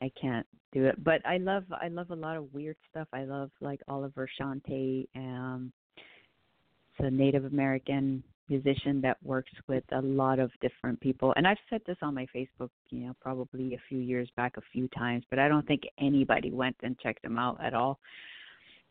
I 0.03 0.11
can't 0.21 0.47
do 0.73 0.87
it. 0.87 1.03
But 1.03 1.25
I 1.25 1.39
love 1.39 1.65
I 1.71 1.89
love 1.89 2.11
a 2.11 2.17
lot 2.17 2.37
of 2.37 2.53
weird 2.53 2.77
stuff. 2.91 3.09
I 3.13 3.25
love 3.25 3.51
like 3.61 3.81
Oliver 3.89 4.29
Shanti 4.41 5.09
um 5.15 5.73
it's 5.97 7.07
a 7.07 7.11
Native 7.11 7.45
American 7.45 8.23
musician 8.49 9.01
that 9.01 9.19
works 9.23 9.51
with 9.69 9.85
a 9.93 10.01
lot 10.01 10.39
of 10.39 10.51
different 10.61 11.01
people. 11.01 11.33
And 11.37 11.47
I've 11.47 11.59
said 11.69 11.83
this 11.87 11.97
on 12.01 12.15
my 12.15 12.27
Facebook, 12.35 12.71
you 12.91 13.01
know, 13.01 13.13
probably 13.21 13.75
a 13.75 13.81
few 13.89 13.99
years 13.99 14.29
back 14.37 14.57
a 14.57 14.63
few 14.73 14.89
times, 14.89 15.25
but 15.29 15.39
I 15.39 15.49
don't 15.49 15.67
think 15.67 15.83
anybody 16.01 16.51
went 16.51 16.77
and 16.83 16.99
checked 16.99 17.25
him 17.25 17.39
out 17.39 17.63
at 17.63 17.75
all. 17.75 17.99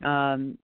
Um 0.04 0.58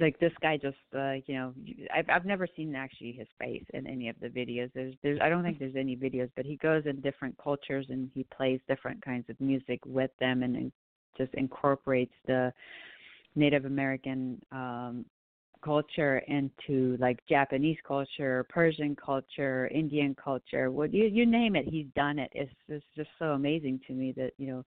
like 0.00 0.18
this 0.18 0.32
guy 0.42 0.56
just 0.56 0.76
uh 0.96 1.14
you 1.26 1.34
know 1.34 1.54
I've 1.94 2.08
I've 2.10 2.24
never 2.26 2.46
seen 2.56 2.74
actually 2.74 3.12
his 3.12 3.28
face 3.38 3.64
in 3.74 3.86
any 3.86 4.08
of 4.08 4.16
the 4.20 4.28
videos. 4.28 4.70
There's 4.74 4.94
there's 5.02 5.20
I 5.22 5.28
don't 5.28 5.42
think 5.44 5.58
there's 5.58 5.76
any 5.76 5.96
videos, 5.96 6.30
but 6.36 6.44
he 6.44 6.56
goes 6.56 6.84
in 6.86 7.00
different 7.00 7.36
cultures 7.42 7.86
and 7.90 8.10
he 8.14 8.24
plays 8.36 8.60
different 8.68 9.04
kinds 9.04 9.28
of 9.30 9.40
music 9.40 9.80
with 9.86 10.10
them 10.20 10.42
and, 10.42 10.72
just 11.16 11.32
incorporates 11.34 12.14
the 12.26 12.52
Native 13.36 13.66
American 13.66 14.40
um 14.50 15.04
culture 15.64 16.18
into 16.28 16.96
like 16.98 17.18
Japanese 17.28 17.78
culture, 17.86 18.44
Persian 18.48 18.94
culture, 18.96 19.68
Indian 19.68 20.14
culture, 20.22 20.70
what 20.70 20.92
you 20.92 21.04
you 21.06 21.24
name 21.24 21.56
it, 21.56 21.66
he's 21.66 21.86
done 21.94 22.18
it. 22.18 22.30
It's 22.34 22.52
it's 22.68 22.84
just 22.96 23.10
so 23.18 23.26
amazing 23.26 23.80
to 23.86 23.92
me 23.92 24.12
that 24.16 24.32
you 24.38 24.48
know 24.48 24.64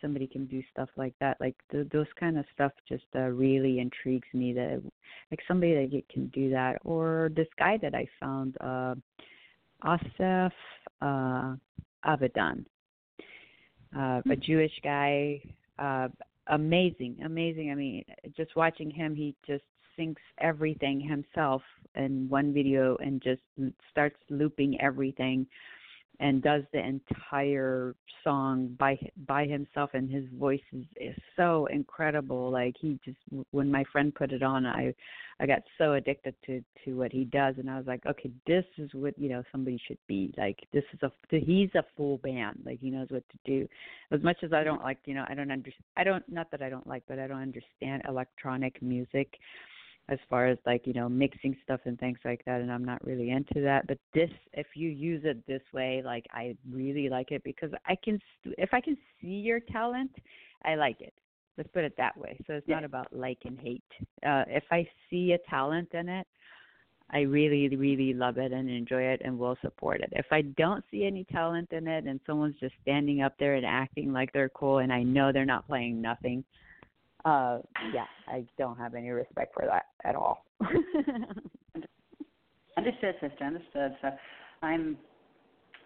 somebody 0.00 0.26
can 0.26 0.46
do 0.46 0.62
stuff 0.72 0.88
like 0.96 1.14
that. 1.20 1.36
Like 1.40 1.56
th- 1.70 1.88
those 1.90 2.06
kind 2.18 2.38
of 2.38 2.44
stuff 2.54 2.72
just 2.88 3.04
uh, 3.14 3.28
really 3.28 3.78
intrigues 3.80 4.28
me. 4.32 4.52
That 4.52 4.82
like 5.30 5.40
somebody 5.46 5.74
that 5.74 6.08
can 6.08 6.26
do 6.28 6.50
that, 6.50 6.78
or 6.84 7.30
this 7.34 7.48
guy 7.58 7.78
that 7.82 7.94
I 7.94 8.06
found, 8.20 8.56
uh, 8.60 8.94
Asaf 9.84 10.52
uh, 11.00 11.54
Avidan, 12.04 12.64
uh, 13.96 14.22
a 14.30 14.36
Jewish 14.36 14.72
guy. 14.82 15.40
Uh, 15.78 16.08
amazing, 16.48 17.16
amazing. 17.24 17.70
I 17.70 17.74
mean, 17.74 18.04
just 18.36 18.56
watching 18.56 18.90
him, 18.90 19.14
he 19.14 19.34
just 19.46 19.64
syncs 19.98 20.16
everything 20.40 21.00
himself 21.00 21.62
in 21.94 22.28
one 22.28 22.52
video 22.52 22.96
and 22.96 23.20
just 23.20 23.42
starts 23.90 24.16
looping 24.30 24.80
everything 24.80 25.46
and 26.20 26.42
does 26.42 26.62
the 26.72 26.80
entire 26.80 27.94
song 28.24 28.74
by 28.78 28.98
by 29.26 29.46
himself 29.46 29.90
and 29.94 30.10
his 30.10 30.24
voice 30.38 30.60
is, 30.72 30.84
is 31.00 31.16
so 31.36 31.66
incredible. 31.66 32.50
Like 32.50 32.74
he 32.80 32.98
just 33.04 33.18
when 33.52 33.70
my 33.70 33.84
friend 33.92 34.14
put 34.14 34.32
it 34.32 34.42
on 34.42 34.66
i 34.66 34.92
i 35.40 35.46
got 35.46 35.62
so 35.76 35.92
addicted 35.94 36.34
to 36.46 36.62
to 36.84 36.96
what 36.96 37.12
he 37.12 37.24
does 37.24 37.54
and 37.58 37.70
i 37.70 37.76
was 37.76 37.86
like 37.86 38.04
okay 38.06 38.30
this 38.46 38.64
is 38.78 38.90
what 38.94 39.16
you 39.18 39.28
know 39.28 39.42
somebody 39.52 39.80
should 39.86 39.98
be 40.06 40.34
like. 40.36 40.58
This 40.72 40.84
is 40.92 41.00
a 41.02 41.12
he's 41.30 41.70
a 41.74 41.84
full 41.96 42.18
band. 42.18 42.60
Like 42.64 42.80
he 42.80 42.90
knows 42.90 43.08
what 43.10 43.24
to 43.30 43.38
do. 43.44 43.68
As 44.10 44.22
much 44.22 44.38
as 44.42 44.52
i 44.52 44.64
don't 44.64 44.82
like 44.82 44.98
you 45.04 45.14
know 45.14 45.24
i 45.28 45.34
don't 45.34 45.50
understand 45.50 45.84
i 45.96 46.04
don't 46.04 46.24
not 46.28 46.50
that 46.50 46.62
i 46.62 46.68
don't 46.68 46.86
like 46.86 47.02
but 47.08 47.18
i 47.18 47.26
don't 47.26 47.42
understand 47.42 48.02
electronic 48.08 48.80
music 48.82 49.38
as 50.08 50.18
far 50.30 50.46
as 50.46 50.58
like 50.66 50.86
you 50.86 50.92
know 50.92 51.08
mixing 51.08 51.56
stuff 51.62 51.80
and 51.84 51.98
things 51.98 52.18
like 52.24 52.42
that 52.44 52.60
and 52.60 52.72
i'm 52.72 52.84
not 52.84 53.04
really 53.04 53.30
into 53.30 53.60
that 53.60 53.86
but 53.86 53.98
this 54.14 54.30
if 54.54 54.66
you 54.74 54.88
use 54.88 55.22
it 55.24 55.44
this 55.46 55.62
way 55.72 56.02
like 56.04 56.26
i 56.32 56.56
really 56.70 57.08
like 57.08 57.30
it 57.30 57.42
because 57.44 57.70
i 57.86 57.94
can 58.02 58.18
if 58.44 58.72
i 58.72 58.80
can 58.80 58.96
see 59.20 59.26
your 59.26 59.60
talent 59.60 60.10
i 60.64 60.74
like 60.74 61.00
it 61.00 61.14
let's 61.56 61.70
put 61.72 61.84
it 61.84 61.94
that 61.96 62.16
way 62.16 62.38
so 62.46 62.54
it's 62.54 62.68
yeah. 62.68 62.76
not 62.76 62.84
about 62.84 63.06
like 63.12 63.38
and 63.44 63.58
hate 63.60 63.82
uh 64.26 64.44
if 64.48 64.64
i 64.70 64.86
see 65.10 65.32
a 65.32 65.50
talent 65.50 65.88
in 65.92 66.08
it 66.08 66.26
I 67.10 67.20
really, 67.20 67.74
really 67.74 68.12
love 68.12 68.36
it 68.36 68.52
and 68.52 68.68
enjoy 68.68 69.02
it 69.02 69.22
and 69.24 69.38
will 69.38 69.56
support 69.62 70.02
it. 70.02 70.12
If 70.12 70.26
I 70.30 70.42
don't 70.42 70.84
see 70.90 71.06
any 71.06 71.24
talent 71.24 71.72
in 71.72 71.88
it 71.88 72.04
and 72.04 72.20
someone's 72.26 72.60
just 72.60 72.74
standing 72.82 73.22
up 73.22 73.32
there 73.38 73.54
and 73.54 73.64
acting 73.64 74.12
like 74.12 74.30
they're 74.32 74.50
cool 74.50 74.78
and 74.78 74.92
I 74.92 75.02
know 75.04 75.32
they're 75.32 75.46
not 75.46 75.66
playing 75.66 76.02
nothing, 76.02 76.44
uh 77.24 77.58
yeah 77.92 78.06
i 78.28 78.44
don't 78.58 78.76
have 78.78 78.94
any 78.94 79.10
respect 79.10 79.52
for 79.54 79.66
that 79.66 79.86
at 80.04 80.14
all. 80.14 80.44
Understood 82.76 83.16
sister 83.20 83.44
understood. 83.44 83.96
So 84.00 84.10
i'm 84.62 84.96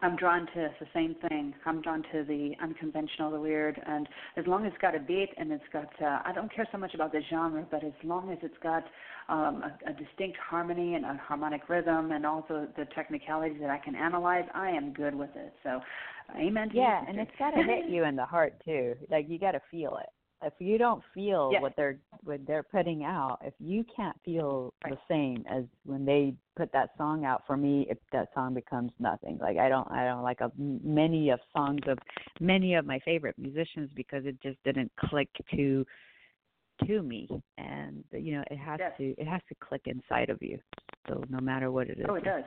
i'm 0.02 0.16
drawn 0.16 0.46
to 0.54 0.68
the 0.78 0.86
same 0.92 1.14
thing. 1.26 1.54
I'm 1.64 1.80
drawn 1.80 2.02
to 2.12 2.24
the 2.24 2.52
unconventional 2.62 3.30
the 3.30 3.40
weird 3.40 3.80
and 3.86 4.06
as 4.36 4.46
long 4.46 4.66
as 4.66 4.72
it's 4.72 4.82
got 4.82 4.94
a 4.94 4.98
beat 4.98 5.30
and 5.38 5.50
it's 5.52 5.64
got 5.72 5.88
uh, 6.02 6.18
i 6.26 6.32
don't 6.34 6.52
care 6.54 6.68
so 6.70 6.76
much 6.76 6.92
about 6.94 7.12
the 7.12 7.22
genre 7.30 7.66
but 7.70 7.82
as 7.82 7.92
long 8.04 8.30
as 8.30 8.38
it's 8.42 8.58
got 8.62 8.84
um 9.28 9.62
a, 9.62 9.90
a 9.90 9.92
distinct 9.94 10.36
harmony 10.36 10.96
and 10.96 11.04
a 11.06 11.18
harmonic 11.26 11.68
rhythm 11.68 12.12
and 12.12 12.26
also 12.26 12.68
the 12.76 12.84
technicalities 12.94 13.56
that 13.60 13.70
i 13.70 13.78
can 13.78 13.94
analyze 13.94 14.44
i 14.54 14.68
am 14.68 14.92
good 14.92 15.14
with 15.14 15.30
it. 15.34 15.54
So 15.62 15.80
amen 16.36 16.70
to 16.70 16.76
yeah 16.76 17.04
and 17.08 17.18
it's 17.18 17.30
got 17.38 17.52
to 17.52 17.62
hit 17.62 17.88
you 17.88 18.04
in 18.04 18.16
the 18.16 18.26
heart 18.26 18.60
too. 18.64 18.96
Like 19.10 19.30
you 19.30 19.38
got 19.38 19.52
to 19.52 19.60
feel 19.70 19.96
it 20.02 20.10
if 20.42 20.52
you 20.58 20.78
don't 20.78 21.02
feel 21.14 21.50
yes. 21.52 21.62
what 21.62 21.74
they're 21.76 21.98
what 22.24 22.40
they're 22.46 22.62
putting 22.62 23.04
out, 23.04 23.38
if 23.44 23.54
you 23.58 23.84
can't 23.94 24.16
feel 24.24 24.72
right. 24.84 24.94
the 24.94 24.98
same 25.08 25.44
as 25.50 25.64
when 25.84 26.04
they 26.04 26.34
put 26.56 26.72
that 26.72 26.90
song 26.96 27.24
out, 27.24 27.42
for 27.46 27.56
me, 27.56 27.86
if 27.88 27.98
that 28.12 28.28
song 28.34 28.54
becomes 28.54 28.92
nothing. 28.98 29.38
Like 29.40 29.58
I 29.58 29.68
don't 29.68 29.90
I 29.90 30.04
don't 30.04 30.22
like 30.22 30.40
a, 30.40 30.50
many 30.58 31.30
of 31.30 31.40
songs 31.56 31.80
of 31.86 31.98
many 32.40 32.74
of 32.74 32.86
my 32.86 32.98
favorite 33.00 33.36
musicians 33.38 33.90
because 33.94 34.24
it 34.26 34.40
just 34.42 34.62
didn't 34.64 34.90
click 34.98 35.28
to 35.54 35.84
to 36.86 37.02
me, 37.02 37.28
and 37.58 38.04
you 38.12 38.36
know 38.36 38.44
it 38.50 38.58
has 38.58 38.78
yes. 38.80 38.92
to 38.98 39.14
it 39.18 39.26
has 39.26 39.40
to 39.48 39.54
click 39.56 39.82
inside 39.86 40.30
of 40.30 40.38
you. 40.40 40.58
So 41.08 41.22
no 41.28 41.40
matter 41.40 41.70
what 41.70 41.88
it 41.88 41.98
is. 41.98 42.06
Oh, 42.08 42.14
it 42.14 42.24
does. 42.24 42.44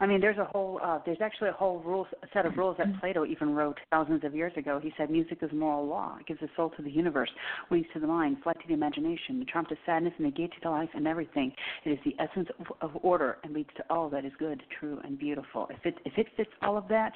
I 0.00 0.06
mean, 0.06 0.20
there's 0.20 0.38
a 0.38 0.44
whole, 0.44 0.80
uh, 0.82 1.00
there's 1.04 1.20
actually 1.20 1.48
a 1.48 1.52
whole 1.52 1.80
rules, 1.80 2.06
set 2.32 2.46
of 2.46 2.56
rules 2.56 2.76
that 2.78 2.88
Plato 3.00 3.24
even 3.24 3.54
wrote 3.54 3.78
thousands 3.90 4.24
of 4.24 4.34
years 4.34 4.52
ago. 4.56 4.80
He 4.82 4.92
said, 4.96 5.10
music 5.10 5.38
is 5.42 5.50
moral 5.52 5.86
law. 5.86 6.16
It 6.20 6.26
gives 6.26 6.42
a 6.42 6.48
soul 6.56 6.70
to 6.76 6.82
the 6.82 6.90
universe, 6.90 7.30
wings 7.70 7.86
to 7.94 8.00
the 8.00 8.06
mind, 8.06 8.38
flight 8.42 8.56
to 8.60 8.68
the 8.68 8.74
imagination, 8.74 9.38
the 9.40 9.46
charm 9.46 9.66
to 9.66 9.76
sadness, 9.84 10.12
and 10.18 10.26
the 10.26 10.30
gaiety 10.30 10.56
to 10.62 10.70
life 10.70 10.90
and 10.94 11.06
everything. 11.06 11.52
It 11.84 11.90
is 11.90 11.98
the 12.04 12.14
essence 12.22 12.48
of, 12.60 12.66
of 12.80 12.98
order 13.02 13.38
and 13.42 13.52
leads 13.52 13.70
to 13.76 13.84
all 13.90 14.08
that 14.10 14.24
is 14.24 14.32
good, 14.38 14.62
true, 14.78 15.00
and 15.04 15.18
beautiful. 15.18 15.68
If 15.70 15.84
it 15.84 15.96
if 16.04 16.12
it 16.16 16.26
fits 16.36 16.50
all 16.62 16.76
of 16.76 16.88
that, 16.88 17.12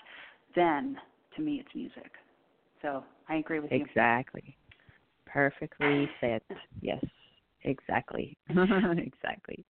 then 0.57 0.97
to 1.37 1.43
me 1.43 1.63
it's 1.65 1.75
music. 1.75 2.11
So 2.81 3.05
I 3.29 3.37
agree 3.37 3.61
with 3.61 3.71
you. 3.71 3.85
Exactly. 3.85 4.57
Perfectly 5.27 6.09
fit. 6.21 6.43
Yes. 6.81 7.03
Exactly. 7.65 8.37
exactly. 8.51 9.65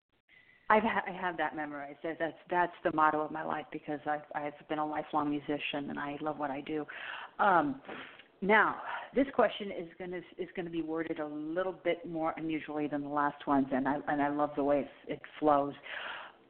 I've 0.69 0.83
ha- 0.83 1.03
I 1.07 1.11
have 1.11 1.35
that 1.37 1.55
memorized. 1.55 1.99
That's 2.03 2.33
that's 2.49 2.73
the 2.83 2.91
motto 2.93 3.21
of 3.21 3.31
my 3.31 3.43
life 3.43 3.65
because 3.71 3.99
I've 4.05 4.21
I've 4.35 4.67
been 4.69 4.79
a 4.79 4.85
lifelong 4.85 5.29
musician 5.29 5.89
and 5.89 5.97
I 5.97 6.17
love 6.21 6.37
what 6.37 6.51
I 6.51 6.61
do. 6.61 6.85
Um, 7.39 7.81
now, 8.41 8.75
this 9.15 9.25
question 9.33 9.71
is 9.71 9.87
going 9.97 10.11
to 10.11 10.19
is 10.37 10.47
going 10.55 10.65
to 10.65 10.71
be 10.71 10.83
worded 10.83 11.19
a 11.19 11.25
little 11.25 11.73
bit 11.83 12.07
more 12.07 12.33
unusually 12.37 12.87
than 12.87 13.01
the 13.01 13.09
last 13.09 13.47
ones, 13.47 13.67
and 13.71 13.87
I 13.87 13.97
and 14.07 14.21
I 14.21 14.29
love 14.29 14.51
the 14.55 14.63
way 14.63 14.81
it, 14.81 15.13
it 15.13 15.21
flows. 15.39 15.73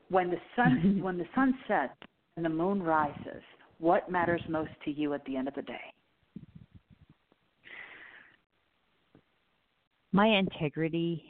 When 0.10 0.30
the 0.30 0.38
sun 0.56 1.00
when 1.04 1.18
the 1.18 1.26
sun 1.34 1.58
sets 1.68 1.94
and 2.36 2.44
the 2.44 2.50
moon 2.50 2.84
rises, 2.84 3.42
what 3.80 4.12
matters 4.12 4.42
most 4.50 4.72
to 4.84 4.92
you 4.92 5.14
at 5.14 5.24
the 5.26 5.38
end 5.38 5.48
of 5.48 5.56
the 5.56 5.62
day? 5.62 5.94
My 10.12 10.28
integrity, 10.28 11.24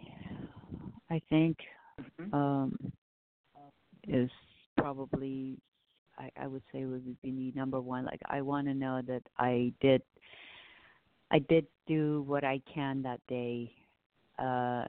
I 1.09 1.21
think 1.29 1.57
mm-hmm. 1.99 2.33
um, 2.33 2.75
is 4.07 4.29
probably 4.77 5.57
I, 6.17 6.31
I 6.37 6.47
would 6.47 6.63
say 6.71 6.85
would 6.85 7.21
be 7.21 7.31
the 7.31 7.57
number 7.57 7.79
one. 7.79 8.05
Like 8.05 8.21
I 8.25 8.41
want 8.41 8.67
to 8.67 8.73
know 8.73 9.01
that 9.07 9.23
I 9.37 9.73
did 9.81 10.01
I 11.31 11.39
did 11.39 11.65
do 11.87 12.23
what 12.27 12.43
I 12.43 12.61
can 12.73 13.01
that 13.03 13.19
day 13.27 13.71
uh, 14.39 14.85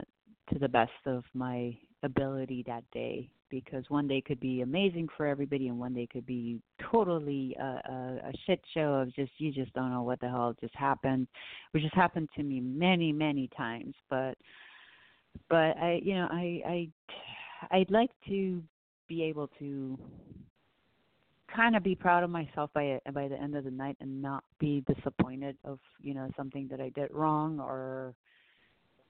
to 0.53 0.59
the 0.59 0.69
best 0.69 0.91
of 1.07 1.25
my 1.35 1.77
ability 2.03 2.65
that 2.67 2.85
day 2.93 3.29
because 3.51 3.85
one 3.89 4.09
day 4.09 4.21
could 4.21 4.41
be 4.41 4.63
amazing 4.63 5.09
for 5.17 5.27
everybody 5.27 5.69
and 5.69 5.79
one 5.79 5.93
day 5.93 6.09
could 6.11 6.25
be 6.25 6.61
totally 6.91 7.55
a, 7.61 7.65
a, 7.65 8.21
a 8.29 8.33
shit 8.47 8.61
show 8.73 8.95
of 8.95 9.15
just 9.15 9.33
you 9.39 9.53
just 9.53 9.73
don't 9.75 9.93
know 9.93 10.03
what 10.03 10.21
the 10.21 10.29
hell 10.29 10.57
just 10.61 10.75
happened 10.75 11.27
which 11.73 11.83
has 11.83 11.93
happened 11.95 12.29
to 12.35 12.43
me 12.43 12.61
many 12.61 13.13
many 13.13 13.51
times 13.57 13.95
but 14.09 14.35
but 15.49 15.77
I, 15.77 16.01
you 16.03 16.15
know, 16.15 16.29
I, 16.31 16.63
I, 16.67 17.77
I'd 17.77 17.91
like 17.91 18.11
to 18.29 18.63
be 19.09 19.23
able 19.25 19.49
to 19.59 19.99
kind 21.55 21.75
of 21.75 21.83
be 21.83 21.95
proud 21.95 22.23
of 22.23 22.31
myself 22.31 22.71
by 22.75 23.01
by 23.13 23.27
the 23.27 23.41
end 23.41 23.57
of 23.57 23.65
the 23.65 23.71
night 23.71 23.97
and 24.01 24.23
not 24.23 24.45
be 24.61 24.85
disappointed 24.87 25.57
of 25.65 25.81
you 26.01 26.15
know 26.15 26.29
something 26.37 26.69
that 26.71 26.81
I 26.81 26.91
did 26.91 27.11
wrong 27.13 27.59
or 27.59 28.15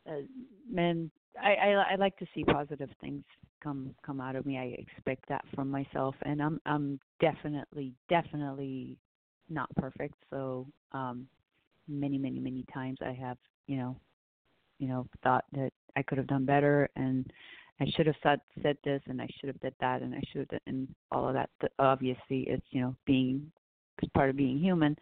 uh, 0.09 0.22
man 0.70 1.11
I, 1.40 1.54
I 1.54 1.92
I 1.92 1.94
like 1.96 2.16
to 2.16 2.26
see 2.35 2.44
positive 2.44 2.88
things 3.00 3.22
come 3.62 3.94
come 4.04 4.20
out 4.20 4.37
of 4.37 4.46
me. 4.46 4.59
I 4.59 4.74
expect 4.80 5.28
that 5.28 5.44
from 5.54 5.70
myself, 5.70 6.14
and 6.22 6.42
I'm 6.42 6.61
I'm 6.66 6.98
definitely 7.20 7.94
definitely 8.09 8.96
not 9.48 9.74
perfect. 9.76 10.14
So 10.30 10.66
um, 10.92 11.26
many 11.88 12.18
many 12.18 12.40
many 12.40 12.64
times 12.72 12.98
I 13.02 13.12
have 13.12 13.38
you 13.66 13.76
know 13.76 13.96
you 14.81 14.88
know 14.88 15.07
thought 15.23 15.45
that 15.53 15.71
I 15.95 16.03
could 16.03 16.19
have 16.19 16.27
done 16.27 16.45
better 16.45 16.88
and 16.97 17.31
I 17.81 17.87
should 17.95 18.07
have 18.07 18.16
said 18.23 18.40
said 18.62 18.77
this 18.85 19.01
and 19.07 19.23
I 19.23 19.29
should 19.38 19.49
have 19.49 19.61
did 19.61 19.75
that 19.81 20.03
and 20.03 20.14
I 20.14 20.23
should 20.33 20.49
have 20.51 20.61
and 20.66 20.88
all 21.12 21.29
of 21.29 21.35
that. 21.35 21.51
Obviously, 21.79 22.43
it's 22.49 22.66
you 22.71 22.81
know 22.81 22.97
being 23.07 23.51
it's 24.03 24.11
part 24.12 24.31
of 24.31 24.37
being 24.37 24.59
human, 24.59 24.97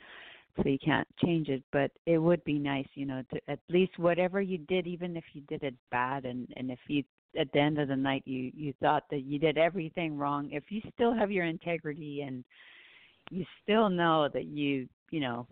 so 0.56 0.68
you 0.68 0.78
can't 0.78 1.06
change 1.24 1.48
it. 1.48 1.62
But 1.72 1.90
it 2.06 2.18
would 2.18 2.42
be 2.44 2.58
nice, 2.58 2.86
you 2.94 3.06
know, 3.06 3.22
to 3.32 3.40
at 3.48 3.60
least 3.68 3.98
whatever 3.98 4.40
you 4.40 4.58
did, 4.58 4.86
even 4.86 5.16
if 5.16 5.24
you 5.32 5.42
did 5.42 5.62
it 5.62 5.74
bad 5.90 6.24
and 6.24 6.48
and 6.56 6.70
if 6.70 6.78
you 6.88 7.02
at 7.38 7.50
the 7.52 7.60
end 7.60 7.78
of 7.78 7.88
the 7.88 7.96
night 7.96 8.22
you 8.26 8.50
you 8.54 8.72
thought 8.80 9.04
that 9.10 9.22
you 9.22 9.38
did 9.38 9.58
everything 9.58 10.16
wrong, 10.16 10.50
if 10.52 10.64
you 10.68 10.80
still 10.94 11.14
have 11.14 11.32
your 11.32 11.44
integrity 11.44 12.22
and 12.22 12.44
you 13.30 13.44
still 13.62 13.88
know 13.88 14.28
that 14.32 14.46
you 14.46 14.88
you 15.10 15.20
know 15.20 15.46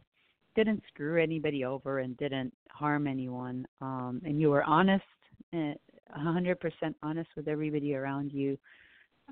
didn't 0.56 0.82
screw 0.88 1.22
anybody 1.22 1.64
over 1.64 2.00
and 2.00 2.16
didn't 2.16 2.52
harm 2.70 3.06
anyone 3.06 3.66
um 3.80 4.20
and 4.24 4.40
you 4.40 4.50
were 4.50 4.64
honest 4.64 5.04
eh, 5.52 5.74
100% 6.14 6.56
honest 7.02 7.28
with 7.36 7.48
everybody 7.48 7.94
around 7.94 8.32
you, 8.32 8.58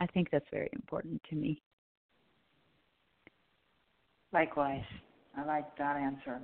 I 0.01 0.07
think 0.07 0.29
that's 0.31 0.47
very 0.51 0.69
important 0.73 1.23
to 1.31 1.37
me. 1.37 1.63
Likewise. 4.33 4.85
I 5.37 5.45
like 5.45 5.77
that 5.79 5.97
answer. 5.97 6.41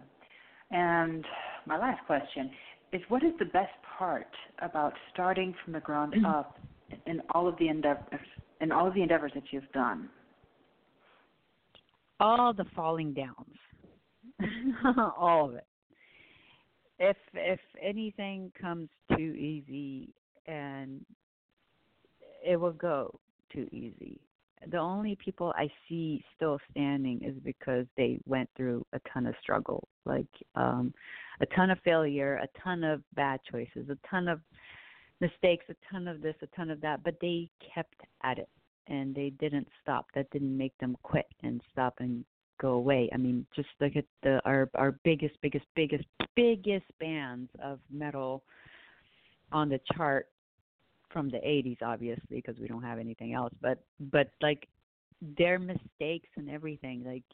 And 0.71 1.25
my 1.67 1.79
last 1.79 2.05
question 2.07 2.51
is 2.93 3.01
what 3.09 3.23
is 3.23 3.33
the 3.39 3.45
best 3.47 3.73
part 3.99 4.27
about 4.61 4.93
starting 5.13 5.55
from 5.65 5.73
the 5.73 5.81
ground 5.81 6.15
up 6.27 6.59
in 7.07 7.23
all 7.33 7.47
of 7.47 7.57
the 7.59 7.69
endeavors 7.69 8.21
in 8.61 8.73
all 8.73 8.87
of 8.87 8.95
the 8.95 9.03
endeavors 9.03 9.33
that 9.35 9.45
you've 9.53 9.71
done? 9.73 10.09
All 12.19 12.53
the 12.53 12.67
falling 12.75 13.15
downs. 13.15 13.57
all 15.19 15.51
of 15.51 15.55
it. 15.55 15.67
If 16.99 17.17
if 17.35 17.61
anything 17.81 18.53
comes 18.61 18.89
too 19.17 19.35
easy, 19.35 20.13
and 20.47 21.05
it 22.45 22.57
will 22.57 22.73
go 22.73 23.19
too 23.53 23.67
easy. 23.73 24.21
The 24.71 24.79
only 24.79 25.17
people 25.17 25.55
I 25.57 25.71
see 25.89 26.23
still 26.37 26.59
standing 26.71 27.23
is 27.25 27.35
because 27.43 27.87
they 27.97 28.21
went 28.27 28.51
through 28.57 28.85
a 28.93 29.01
ton 29.13 29.27
of 29.27 29.35
struggle, 29.41 29.89
like 30.05 30.29
um 30.55 30.93
a 31.41 31.47
ton 31.47 31.71
of 31.71 31.79
failure, 31.85 32.35
a 32.37 32.61
ton 32.63 32.85
of 32.85 33.03
bad 33.15 33.41
choices, 33.51 33.89
a 33.89 33.97
ton 34.09 34.29
of 34.29 34.41
mistakes, 35.21 35.65
a 35.71 35.77
ton 35.91 36.07
of 36.07 36.21
this, 36.21 36.35
a 36.43 36.47
ton 36.57 36.71
of 36.71 36.81
that, 36.83 37.03
but 37.03 37.15
they 37.21 37.49
kept 37.75 38.03
at 38.23 38.39
it 38.39 38.49
and 38.87 39.15
they 39.15 39.31
didn't 39.31 39.69
stop. 39.83 40.07
That 40.15 40.31
didn't 40.31 40.57
make 40.57 40.77
them 40.79 40.97
quit 41.03 41.27
and 41.43 41.63
stop 41.73 41.95
and 42.01 42.25
go 42.61 42.73
away. 42.73 43.09
I 43.13 43.17
mean, 43.17 43.47
just 43.55 43.69
look 43.81 43.97
at 43.97 44.05
the 44.23 44.41
our 44.45 44.69
our 44.75 44.93
biggest, 45.05 45.37
biggest, 45.43 45.67
biggest, 45.75 46.05
biggest 46.37 46.87
bands 46.99 47.51
of 47.63 47.79
metal 47.91 48.43
on 49.53 49.69
the 49.69 49.81
chart 49.97 50.29
from 51.13 51.29
the 51.29 51.39
80s 51.39 51.79
obviously 51.83 52.37
because 52.37 52.57
we 52.61 52.69
don't 52.69 52.83
have 52.83 52.99
anything 52.99 53.35
else 53.35 53.53
but 53.61 53.83
but 54.13 54.31
like 54.41 54.69
their 55.37 55.59
mistakes 55.59 56.29
and 56.37 56.49
everything 56.49 57.03
like 57.05 57.25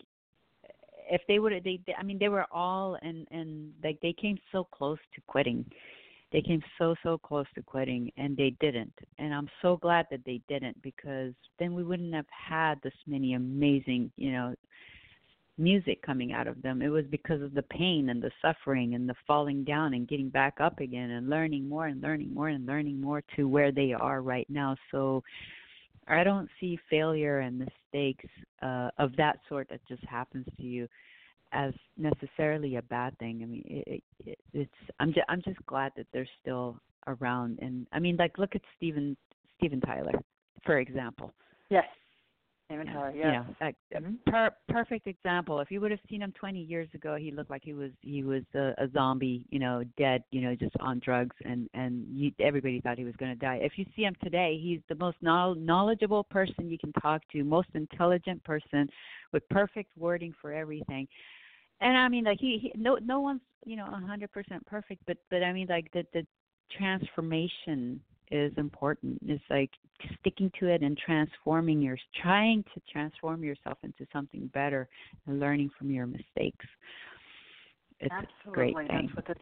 if 1.10 1.20
they 1.28 1.38
would 1.38 1.52
they, 1.64 1.78
they 1.86 1.94
i 1.98 2.02
mean 2.02 2.18
they 2.18 2.28
were 2.28 2.46
all 2.50 2.96
and 3.02 3.26
and 3.30 3.72
like 3.84 3.98
they 4.00 4.14
came 4.14 4.38
so 4.50 4.64
close 4.64 4.98
to 5.14 5.20
quitting 5.26 5.64
they 6.32 6.40
came 6.40 6.62
so 6.78 6.94
so 7.02 7.16
close 7.18 7.46
to 7.54 7.62
quitting 7.62 8.10
and 8.16 8.36
they 8.36 8.54
didn't 8.60 8.92
and 9.18 9.32
i'm 9.32 9.48
so 9.62 9.76
glad 9.76 10.06
that 10.10 10.20
they 10.24 10.40
didn't 10.48 10.80
because 10.82 11.32
then 11.58 11.74
we 11.74 11.84
wouldn't 11.84 12.14
have 12.14 12.26
had 12.30 12.80
this 12.82 12.94
many 13.06 13.34
amazing 13.34 14.10
you 14.16 14.32
know 14.32 14.54
music 15.58 16.02
coming 16.02 16.32
out 16.32 16.46
of 16.46 16.60
them. 16.62 16.82
It 16.82 16.88
was 16.88 17.04
because 17.10 17.42
of 17.42 17.54
the 17.54 17.62
pain 17.62 18.10
and 18.10 18.22
the 18.22 18.30
suffering 18.42 18.94
and 18.94 19.08
the 19.08 19.14
falling 19.26 19.64
down 19.64 19.94
and 19.94 20.08
getting 20.08 20.28
back 20.28 20.54
up 20.60 20.80
again 20.80 21.10
and 21.10 21.30
learning 21.30 21.68
more 21.68 21.86
and 21.86 22.02
learning 22.02 22.34
more 22.34 22.48
and 22.48 22.66
learning 22.66 23.00
more 23.00 23.22
to 23.36 23.48
where 23.48 23.72
they 23.72 23.92
are 23.92 24.20
right 24.22 24.46
now. 24.50 24.76
So 24.90 25.22
I 26.08 26.24
don't 26.24 26.48
see 26.60 26.78
failure 26.88 27.40
and 27.40 27.58
mistakes 27.58 28.28
uh, 28.62 28.90
of 28.98 29.16
that 29.16 29.38
sort 29.48 29.68
that 29.70 29.80
just 29.88 30.04
happens 30.04 30.46
to 30.58 30.62
you 30.62 30.86
as 31.52 31.72
necessarily 31.96 32.76
a 32.76 32.82
bad 32.82 33.16
thing. 33.18 33.40
I 33.42 33.46
mean, 33.46 33.64
it, 33.66 34.02
it, 34.26 34.38
it's 34.52 34.70
I'm 35.00 35.12
just 35.12 35.26
I'm 35.28 35.42
just 35.42 35.64
glad 35.66 35.92
that 35.96 36.06
they're 36.12 36.28
still 36.42 36.78
around. 37.06 37.58
And 37.62 37.86
I 37.92 37.98
mean, 37.98 38.16
like 38.16 38.38
look 38.38 38.54
at 38.54 38.62
Steven 38.76 39.16
Steven 39.56 39.80
Tyler, 39.80 40.12
for 40.64 40.78
example. 40.78 41.32
Yes. 41.70 41.86
Yes. 43.14 43.44
Yeah, 43.61 43.68
a, 43.68 43.96
a 43.96 44.00
mm-hmm. 44.00 44.31
per, 44.31 44.50
perfect 44.68 45.07
example. 45.07 45.61
If 45.61 45.70
you 45.70 45.81
would 45.81 45.92
have 45.92 46.00
seen 46.11 46.22
him 46.22 46.33
20 46.33 46.61
years 46.61 46.88
ago, 46.94 47.16
he 47.16 47.31
looked 47.31 47.50
like 47.50 47.62
he 47.64 47.72
was 47.72 47.90
he 48.02 48.24
was 48.24 48.42
a, 48.55 48.72
a 48.79 48.88
zombie, 48.92 49.46
you 49.50 49.59
know, 49.59 49.85
dead, 49.96 50.24
you 50.33 50.40
know, 50.40 50.55
just 50.57 50.74
on 50.81 51.00
drugs, 51.05 51.37
and 51.44 51.68
and 51.74 52.05
you, 52.11 52.33
everybody 52.40 52.81
thought 52.81 52.98
he 52.98 53.05
was 53.05 53.14
going 53.16 53.33
to 53.33 53.38
die. 53.38 53.61
If 53.62 53.72
you 53.76 53.85
see 53.94 54.02
him 54.02 54.16
today, 54.22 54.59
he's 54.61 54.81
the 54.88 54.96
most 54.96 55.16
knowledgeable 55.20 56.24
person 56.24 56.68
you 56.68 56.79
can 56.79 56.92
talk 56.94 57.22
to, 57.33 57.44
most 57.44 57.68
intelligent 57.74 58.42
person, 58.42 58.88
with 59.33 59.48
perfect 59.48 59.96
wording 59.96 60.35
for 60.40 60.52
everything. 60.52 61.07
And 61.81 61.96
I 61.96 62.09
mean, 62.09 62.24
like 62.24 62.40
he, 62.40 62.59
he 62.61 62.72
no 62.74 62.96
no 62.96 63.20
one's 63.20 63.42
you 63.64 63.76
know 63.76 63.87
100% 63.87 64.29
perfect, 64.66 65.02
but 65.07 65.18
but 65.31 65.42
I 65.42 65.52
mean, 65.52 65.68
like 65.68 65.90
the 65.92 66.05
the 66.12 66.26
transformation 66.76 68.00
is 68.30 68.52
important. 68.56 69.18
It's 69.26 69.42
like 69.50 69.70
sticking 70.20 70.50
to 70.60 70.66
it 70.68 70.82
and 70.82 70.96
transforming 70.98 71.80
your 71.80 71.96
trying 72.22 72.64
to 72.74 72.80
transform 72.90 73.44
yourself 73.44 73.78
into 73.82 74.06
something 74.12 74.50
better 74.52 74.88
and 75.26 75.40
learning 75.40 75.70
from 75.78 75.90
your 75.90 76.06
mistakes. 76.06 76.66
It's 78.00 78.12
Absolutely. 78.12 78.70
a 78.70 78.74
great 78.74 78.88
thing. 78.88 79.10
That's 79.14 79.28
what 79.28 79.36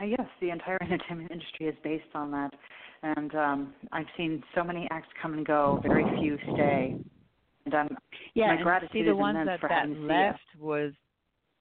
the, 0.00 0.04
uh, 0.04 0.08
yes, 0.08 0.28
the 0.40 0.50
entire 0.50 0.78
entertainment 0.82 1.30
industry 1.30 1.66
is 1.66 1.74
based 1.82 2.14
on 2.14 2.30
that. 2.32 2.50
And 3.02 3.34
um 3.34 3.74
I've 3.92 4.06
seen 4.16 4.42
so 4.54 4.64
many 4.64 4.88
acts 4.90 5.08
come 5.20 5.34
and 5.34 5.46
go, 5.46 5.80
very 5.86 6.04
few 6.18 6.36
stay. 6.54 6.96
And 7.64 7.74
um 7.74 7.88
yeah, 8.34 8.54
my 8.54 8.62
gratitude 8.62 8.90
see 8.92 9.02
the 9.02 9.14
ones 9.14 9.38
that, 9.44 9.60
that 9.68 9.88
left 9.88 10.40
was 10.58 10.92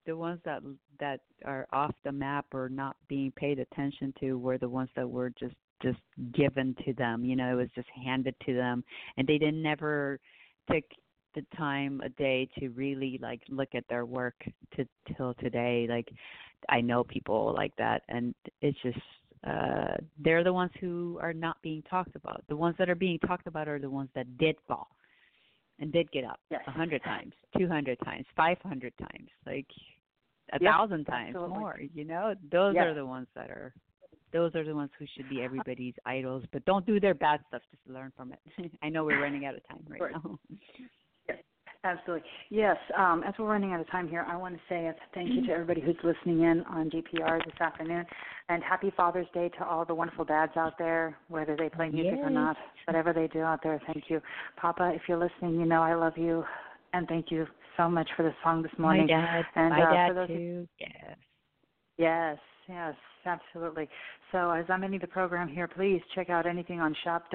the 0.07 0.15
ones 0.15 0.39
that 0.45 0.61
that 0.99 1.19
are 1.45 1.67
off 1.71 1.93
the 2.03 2.11
map 2.11 2.45
or 2.53 2.69
not 2.69 2.95
being 3.07 3.31
paid 3.35 3.59
attention 3.59 4.13
to 4.19 4.39
were 4.39 4.57
the 4.57 4.69
ones 4.69 4.89
that 4.95 5.07
were 5.07 5.29
just 5.39 5.53
just 5.81 5.99
given 6.33 6.75
to 6.85 6.93
them. 6.93 7.23
You 7.23 7.35
know, 7.35 7.53
it 7.53 7.55
was 7.55 7.69
just 7.75 7.87
handed 8.03 8.35
to 8.45 8.53
them, 8.53 8.83
and 9.17 9.27
they 9.27 9.37
didn't 9.37 9.61
never 9.61 10.19
take 10.71 10.85
the 11.35 11.45
time 11.55 12.01
a 12.03 12.09
day 12.09 12.49
to 12.59 12.69
really 12.69 13.19
like 13.21 13.41
look 13.49 13.69
at 13.75 13.83
their 13.89 14.05
work 14.05 14.35
to 14.75 14.85
till 15.15 15.33
today. 15.35 15.87
Like 15.89 16.09
I 16.69 16.81
know 16.81 17.03
people 17.03 17.53
like 17.55 17.75
that, 17.77 18.03
and 18.09 18.33
it's 18.61 18.77
just 18.81 18.97
uh 19.45 19.95
they're 20.17 20.43
the 20.43 20.51
ones 20.51 20.71
who 20.79 21.19
are 21.21 21.33
not 21.33 21.61
being 21.61 21.83
talked 21.83 22.15
about. 22.15 22.43
The 22.49 22.55
ones 22.55 22.75
that 22.79 22.89
are 22.89 22.95
being 22.95 23.19
talked 23.19 23.47
about 23.47 23.67
are 23.67 23.79
the 23.79 23.89
ones 23.89 24.09
that 24.15 24.37
did 24.37 24.55
fall 24.67 24.87
and 25.79 25.91
did 25.91 26.11
get 26.11 26.23
up 26.23 26.39
a 26.49 26.55
yes. 26.55 26.61
hundred 26.65 27.03
times, 27.03 27.33
two 27.57 27.67
hundred 27.67 27.99
times, 28.03 28.25
five 28.35 28.57
hundred 28.63 28.93
times, 28.97 29.29
like 29.45 29.67
a 30.53 30.57
yep, 30.61 30.71
thousand 30.71 31.05
times 31.05 31.35
absolutely. 31.35 31.59
more. 31.59 31.79
You 31.93 32.05
know, 32.05 32.33
those 32.51 32.73
yes. 32.75 32.85
are 32.85 32.93
the 32.95 33.05
ones 33.05 33.27
that 33.35 33.49
are 33.49 33.73
those 34.33 34.53
are 34.55 34.63
the 34.63 34.75
ones 34.75 34.91
who 34.99 35.05
should 35.15 35.29
be 35.29 35.41
everybody's 35.41 35.93
idols. 36.05 36.43
But 36.51 36.65
don't 36.65 36.85
do 36.85 36.99
their 36.99 37.13
bad 37.13 37.39
stuff. 37.47 37.61
Just 37.71 37.87
learn 37.87 38.11
from 38.15 38.33
it. 38.33 38.71
I 38.83 38.89
know 38.89 39.05
we're 39.05 39.21
running 39.21 39.45
out 39.45 39.55
of 39.55 39.67
time 39.67 39.85
right 39.87 40.11
now. 40.11 40.39
Yes, 41.27 41.37
absolutely. 41.83 42.27
Yes. 42.49 42.77
Um, 42.97 43.23
as 43.27 43.33
we're 43.39 43.47
running 43.47 43.73
out 43.73 43.79
of 43.79 43.89
time 43.89 44.07
here, 44.07 44.25
I 44.27 44.35
want 44.35 44.55
to 44.55 44.61
say 44.67 44.87
a 44.87 44.95
thank 45.13 45.29
you 45.29 45.45
to 45.47 45.53
everybody 45.53 45.81
who's 45.81 45.97
listening 46.03 46.43
in 46.43 46.63
on 46.69 46.89
GPR 46.89 47.43
this 47.45 47.55
afternoon, 47.61 48.05
and 48.49 48.63
happy 48.63 48.91
Father's 48.95 49.27
Day 49.33 49.49
to 49.57 49.65
all 49.65 49.85
the 49.85 49.95
wonderful 49.95 50.25
dads 50.25 50.53
out 50.57 50.77
there, 50.77 51.17
whether 51.29 51.55
they 51.55 51.69
play 51.69 51.89
music 51.89 52.13
yes. 52.17 52.23
or 52.23 52.29
not, 52.29 52.57
whatever 52.85 53.13
they 53.13 53.27
do 53.27 53.41
out 53.41 53.61
there. 53.63 53.81
Thank 53.87 54.05
you, 54.09 54.21
Papa. 54.57 54.91
If 54.93 55.03
you're 55.07 55.19
listening, 55.19 55.59
you 55.59 55.65
know 55.65 55.81
I 55.81 55.95
love 55.95 56.17
you, 56.17 56.43
and 56.93 57.07
thank 57.07 57.31
you 57.31 57.47
so 57.77 57.89
much 57.89 58.09
for 58.17 58.23
the 58.23 58.33
song 58.43 58.61
this 58.61 58.71
morning. 58.77 59.07
My 59.07 59.21
dad. 59.21 59.45
And 59.55 59.69
my 59.69 59.81
uh, 59.83 59.93
dad 59.93 60.07
for 60.09 60.13
those 60.13 60.27
too. 60.27 60.67
Yes. 60.79 61.17
Yes, 61.97 62.37
yes, 62.67 62.95
absolutely. 63.25 63.89
So 64.31 64.51
as 64.51 64.65
I'm 64.69 64.83
ending 64.83 64.99
the 64.99 65.07
program 65.07 65.47
here, 65.47 65.67
please 65.67 66.01
check 66.13 66.29
out 66.29 66.45
anything 66.45 66.79
on 66.79 66.95
shop 67.03 67.25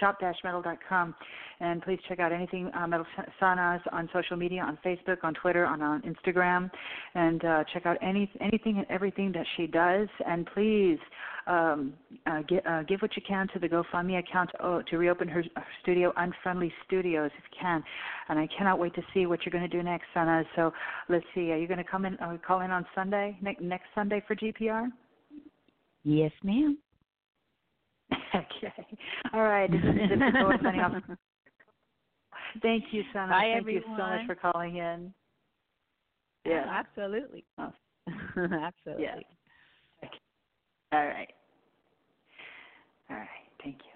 shop-metal.com, 0.00 1.14
and 1.60 1.82
please 1.82 1.98
check 2.08 2.18
out 2.18 2.32
anything 2.32 2.70
uh, 2.74 2.86
Metal 2.86 3.06
Sanaz 3.40 3.80
on 3.92 4.08
social 4.12 4.36
media, 4.36 4.62
on 4.62 4.78
Facebook, 4.84 5.18
on 5.22 5.34
Twitter, 5.34 5.66
on, 5.66 5.82
on 5.82 6.02
Instagram, 6.02 6.70
and 7.14 7.44
uh, 7.44 7.64
check 7.72 7.84
out 7.84 7.98
any 8.02 8.30
anything 8.40 8.78
and 8.78 8.86
everything 8.88 9.32
that 9.32 9.46
she 9.56 9.66
does. 9.66 10.08
And 10.26 10.46
please 10.54 10.98
um, 11.46 11.94
uh, 12.26 12.42
get, 12.48 12.66
uh, 12.66 12.82
give 12.84 13.00
what 13.00 13.16
you 13.16 13.22
can 13.26 13.48
to 13.48 13.58
the 13.58 13.68
GoFundMe 13.68 14.18
account 14.18 14.50
oh, 14.62 14.82
to 14.88 14.98
reopen 14.98 15.28
her, 15.28 15.42
studio, 15.82 16.12
Unfriendly 16.16 16.72
Studios, 16.86 17.30
if 17.36 17.44
you 17.50 17.58
can. 17.60 17.82
And 18.28 18.38
I 18.38 18.48
cannot 18.56 18.78
wait 18.78 18.94
to 18.94 19.02
see 19.12 19.26
what 19.26 19.40
you're 19.44 19.52
going 19.52 19.68
to 19.68 19.76
do 19.76 19.82
next, 19.82 20.06
Sana. 20.14 20.44
So 20.54 20.72
let's 21.08 21.24
see. 21.34 21.50
Are 21.50 21.58
you 21.58 21.66
going 21.66 21.78
to 21.78 21.84
come 21.84 22.04
in? 22.04 22.16
Call 22.46 22.60
in 22.60 22.70
on 22.70 22.86
Sunday, 22.94 23.36
ne- 23.42 23.56
next 23.60 23.86
Sunday 23.94 24.22
for 24.26 24.34
are? 24.70 24.88
Yes, 26.04 26.32
ma'am. 26.42 26.78
okay. 28.34 28.74
All 29.32 29.42
right. 29.42 29.70
This 29.70 29.80
is. 29.80 30.10
Thank 32.62 32.84
you, 32.90 33.02
Sana. 33.12 33.32
Hi, 33.32 33.40
Thank 33.42 33.56
everyone. 33.58 33.82
you 33.84 33.96
so 33.96 34.02
much 34.02 34.26
for 34.26 34.34
calling 34.34 34.76
in. 34.76 35.12
Oh, 36.46 36.50
yeah. 36.50 36.64
Oh, 36.66 36.70
absolutely. 36.70 37.44
Oh. 37.58 37.72
absolutely. 38.08 39.04
Yeah. 39.04 39.16
Okay. 40.04 40.20
All 40.92 41.06
right. 41.06 41.28
All 43.10 43.16
right. 43.16 43.28
Thank 43.62 43.76
you. 43.76 43.89